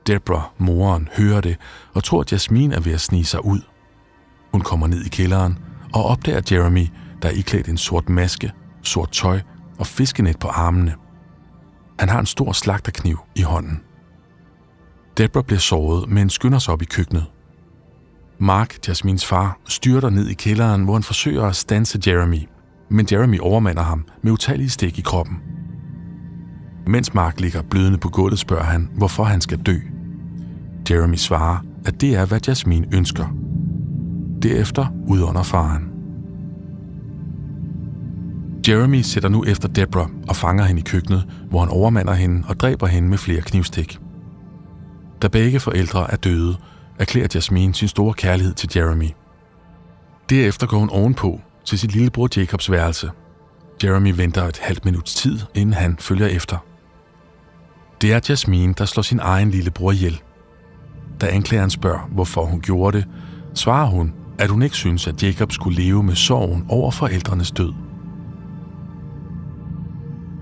Deborah, 0.06 0.44
moren, 0.58 1.08
hører 1.16 1.40
det 1.40 1.56
og 1.94 2.04
tror, 2.04 2.20
at 2.20 2.32
Jasmine 2.32 2.74
er 2.74 2.80
ved 2.80 2.92
at 2.92 3.00
snige 3.00 3.24
sig 3.24 3.44
ud. 3.44 3.60
Hun 4.52 4.60
kommer 4.60 4.86
ned 4.86 5.04
i 5.04 5.08
kælderen 5.08 5.58
og 5.94 6.04
opdager 6.04 6.40
Jeremy, 6.50 6.86
der 7.22 7.28
er 7.28 7.32
iklædt 7.32 7.68
en 7.68 7.76
sort 7.76 8.08
maske, 8.08 8.52
sort 8.82 9.10
tøj 9.10 9.40
og 9.78 9.86
fiskenet 9.86 10.38
på 10.38 10.48
armene. 10.48 10.94
Han 11.98 12.08
har 12.08 12.20
en 12.20 12.26
stor 12.26 12.52
slagterkniv 12.52 13.18
i 13.34 13.42
hånden. 13.42 13.80
Deborah 15.16 15.44
bliver 15.44 15.58
såret, 15.58 16.08
men 16.08 16.30
skynder 16.30 16.58
sig 16.58 16.72
op 16.72 16.82
i 16.82 16.84
køkkenet. 16.84 17.24
Mark, 18.38 18.88
Jasmins 18.88 19.26
far, 19.26 19.58
styrter 19.68 20.10
ned 20.10 20.28
i 20.28 20.34
kælderen, 20.34 20.84
hvor 20.84 20.92
han 20.92 21.02
forsøger 21.02 21.44
at 21.44 21.56
stanse 21.56 22.00
Jeremy, 22.06 22.48
men 22.90 23.06
Jeremy 23.12 23.40
overmander 23.40 23.82
ham 23.82 24.04
med 24.22 24.32
utallige 24.32 24.70
stik 24.70 24.98
i 24.98 25.02
kroppen. 25.02 25.36
Mens 26.86 27.14
Mark 27.14 27.40
ligger 27.40 27.62
blødende 27.62 27.98
på 27.98 28.08
gulvet, 28.08 28.38
spørger 28.38 28.64
han, 28.64 28.90
hvorfor 28.96 29.24
han 29.24 29.40
skal 29.40 29.58
dø. 29.58 29.76
Jeremy 30.90 31.14
svarer, 31.14 31.58
at 31.86 32.00
det 32.00 32.14
er, 32.14 32.26
hvad 32.26 32.40
Jasmine 32.48 32.86
ønsker. 32.94 33.26
Derefter 34.42 34.86
udånder 35.08 35.42
faren. 35.42 35.95
Jeremy 38.68 39.02
sætter 39.02 39.28
nu 39.28 39.44
efter 39.44 39.68
Deborah 39.68 40.08
og 40.28 40.36
fanger 40.36 40.64
hende 40.64 40.80
i 40.80 40.84
køkkenet, 40.84 41.28
hvor 41.50 41.60
han 41.60 41.68
overmander 41.68 42.14
hende 42.14 42.44
og 42.48 42.60
dræber 42.60 42.86
hende 42.86 43.08
med 43.08 43.18
flere 43.18 43.40
knivstik. 43.40 43.98
Da 45.22 45.28
begge 45.28 45.60
forældre 45.60 46.10
er 46.10 46.16
døde, 46.16 46.56
erklærer 46.98 47.28
Jasmine 47.34 47.74
sin 47.74 47.88
store 47.88 48.14
kærlighed 48.14 48.54
til 48.54 48.70
Jeremy. 48.76 49.10
Derefter 50.30 50.66
går 50.66 50.78
hun 50.78 50.90
ovenpå 50.90 51.40
til 51.64 51.78
sit 51.78 51.92
lillebror 51.92 52.28
Jacobs 52.36 52.70
værelse. 52.70 53.10
Jeremy 53.84 54.12
venter 54.16 54.44
et 54.44 54.58
halvt 54.58 54.84
minuts 54.84 55.14
tid, 55.14 55.38
inden 55.54 55.74
han 55.74 55.96
følger 56.00 56.26
efter. 56.26 56.56
Det 58.00 58.12
er 58.12 58.20
Jasmine, 58.28 58.74
der 58.78 58.84
slår 58.84 59.02
sin 59.02 59.18
egen 59.22 59.50
lillebror 59.50 59.92
ihjel. 59.92 60.20
Da 61.20 61.26
anklageren 61.26 61.70
spørger, 61.70 62.08
hvorfor 62.10 62.44
hun 62.44 62.60
gjorde 62.60 62.98
det, 62.98 63.06
svarer 63.54 63.86
hun, 63.86 64.12
at 64.38 64.50
hun 64.50 64.62
ikke 64.62 64.76
synes, 64.76 65.06
at 65.06 65.22
Jacob 65.22 65.52
skulle 65.52 65.82
leve 65.82 66.02
med 66.02 66.14
sorgen 66.14 66.66
over 66.68 66.90
forældrenes 66.90 67.50
død. 67.50 67.72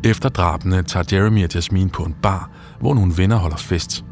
Efter 0.05 0.29
drabene 0.29 0.83
tager 0.83 1.05
Jeremy 1.12 1.45
og 1.45 1.55
Jasmine 1.55 1.90
på 1.90 2.03
en 2.03 2.17
bar, 2.23 2.51
hvor 2.81 2.95
nogle 2.95 3.12
venner 3.17 3.37
holder 3.37 3.57
fest. 3.57 4.05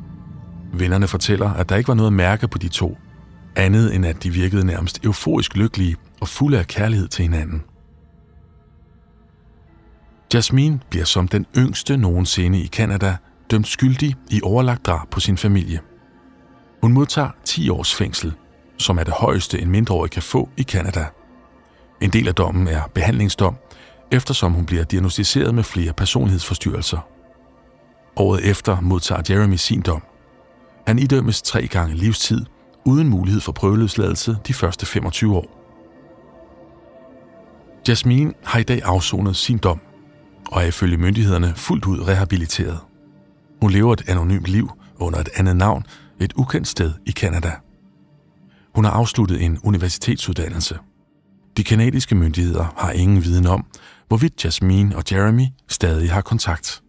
Vennerne 0.72 1.08
fortæller, 1.08 1.50
at 1.50 1.68
der 1.68 1.76
ikke 1.76 1.88
var 1.88 1.94
noget 1.94 2.12
mærke 2.12 2.48
på 2.48 2.58
de 2.58 2.68
to, 2.68 2.98
andet 3.56 3.94
end 3.94 4.06
at 4.06 4.22
de 4.22 4.30
virkede 4.30 4.66
nærmest 4.66 5.04
euforisk 5.04 5.56
lykkelige 5.56 5.96
og 6.20 6.28
fulde 6.28 6.58
af 6.58 6.66
kærlighed 6.66 7.08
til 7.08 7.22
hinanden. 7.22 7.62
Jasmine 10.34 10.80
bliver 10.90 11.04
som 11.04 11.28
den 11.28 11.46
yngste 11.56 11.96
nogensinde 11.96 12.60
i 12.60 12.66
Kanada 12.66 13.16
dømt 13.50 13.68
skyldig 13.68 14.16
i 14.30 14.40
overlagt 14.42 14.86
drab 14.86 15.08
på 15.10 15.20
sin 15.20 15.38
familie. 15.38 15.80
Hun 16.82 16.92
modtager 16.92 17.30
10 17.44 17.68
års 17.68 17.94
fængsel, 17.94 18.32
som 18.78 18.98
er 18.98 19.04
det 19.04 19.14
højeste 19.14 19.60
en 19.60 19.70
mindreårig 19.70 20.10
kan 20.10 20.22
få 20.22 20.48
i 20.56 20.62
Kanada. 20.62 21.06
En 22.00 22.10
del 22.10 22.28
af 22.28 22.34
dommen 22.34 22.68
er 22.68 22.82
behandlingsdom, 22.94 23.56
eftersom 24.12 24.52
hun 24.52 24.66
bliver 24.66 24.84
diagnostiseret 24.84 25.54
med 25.54 25.62
flere 25.62 25.92
personlighedsforstyrrelser. 25.92 27.08
Året 28.16 28.50
efter 28.50 28.80
modtager 28.80 29.22
Jeremy 29.30 29.56
sin 29.56 29.80
dom. 29.80 30.02
Han 30.86 30.98
idømmes 30.98 31.42
tre 31.42 31.66
gange 31.66 31.94
livstid, 31.94 32.44
uden 32.84 33.08
mulighed 33.08 33.40
for 33.40 33.52
prøveløsladelse 33.52 34.36
de 34.46 34.54
første 34.54 34.86
25 34.86 35.36
år. 35.36 35.58
Jasmine 37.88 38.32
har 38.44 38.58
i 38.58 38.62
dag 38.62 38.82
afsonet 38.84 39.36
sin 39.36 39.58
dom, 39.58 39.80
og 40.50 40.62
er 40.62 40.66
ifølge 40.66 40.96
myndighederne 40.96 41.54
fuldt 41.56 41.84
ud 41.84 42.08
rehabiliteret. 42.08 42.78
Hun 43.60 43.70
lever 43.70 43.92
et 43.92 44.08
anonymt 44.08 44.48
liv 44.48 44.70
under 44.98 45.18
et 45.18 45.28
andet 45.36 45.56
navn 45.56 45.84
et 46.20 46.32
ukendt 46.36 46.68
sted 46.68 46.92
i 47.06 47.10
Kanada. 47.10 47.52
Hun 48.74 48.84
har 48.84 48.92
afsluttet 48.92 49.42
en 49.42 49.58
universitetsuddannelse. 49.64 50.78
De 51.56 51.64
kanadiske 51.64 52.14
myndigheder 52.14 52.74
har 52.76 52.90
ingen 52.90 53.24
viden 53.24 53.46
om, 53.46 53.66
hvorvidt 54.12 54.44
Jasmine 54.44 54.96
og 54.96 55.02
Jeremy 55.12 55.46
stadig 55.68 56.12
har 56.12 56.20
kontakt. 56.20 56.82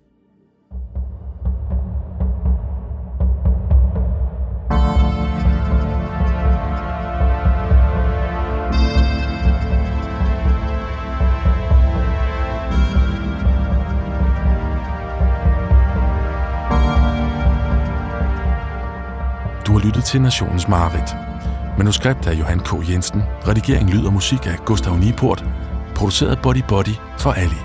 Du 19.67 19.71
har 19.71 19.85
lyttet 19.85 20.03
til 20.03 20.21
Nationens 20.21 20.67
Marit. 20.67 21.15
Manuskript 21.77 22.27
af 22.27 22.33
Johan 22.33 22.59
K. 22.59 22.89
Jensen. 22.89 23.21
Redigering, 23.47 23.89
lyd 23.89 24.05
og 24.05 24.13
musik 24.13 24.45
af 24.45 24.57
Gustav 24.65 24.97
Niport. 24.97 25.45
Produceret 25.95 26.39
Body 26.43 26.63
Body 26.67 26.95
for 27.19 27.31
Ali. 27.31 27.61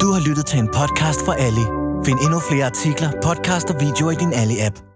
Du 0.00 0.12
har 0.12 0.28
lyttet 0.28 0.46
til 0.46 0.58
en 0.58 0.68
podcast 0.68 1.20
fra 1.26 1.34
Ali. 1.38 1.66
Find 2.04 2.18
endnu 2.20 2.40
flere 2.40 2.64
artikler, 2.66 3.10
podcast 3.22 3.70
og 3.70 3.80
videoer 3.80 4.10
i 4.10 4.14
din 4.14 4.32
Ali-app. 4.32 4.93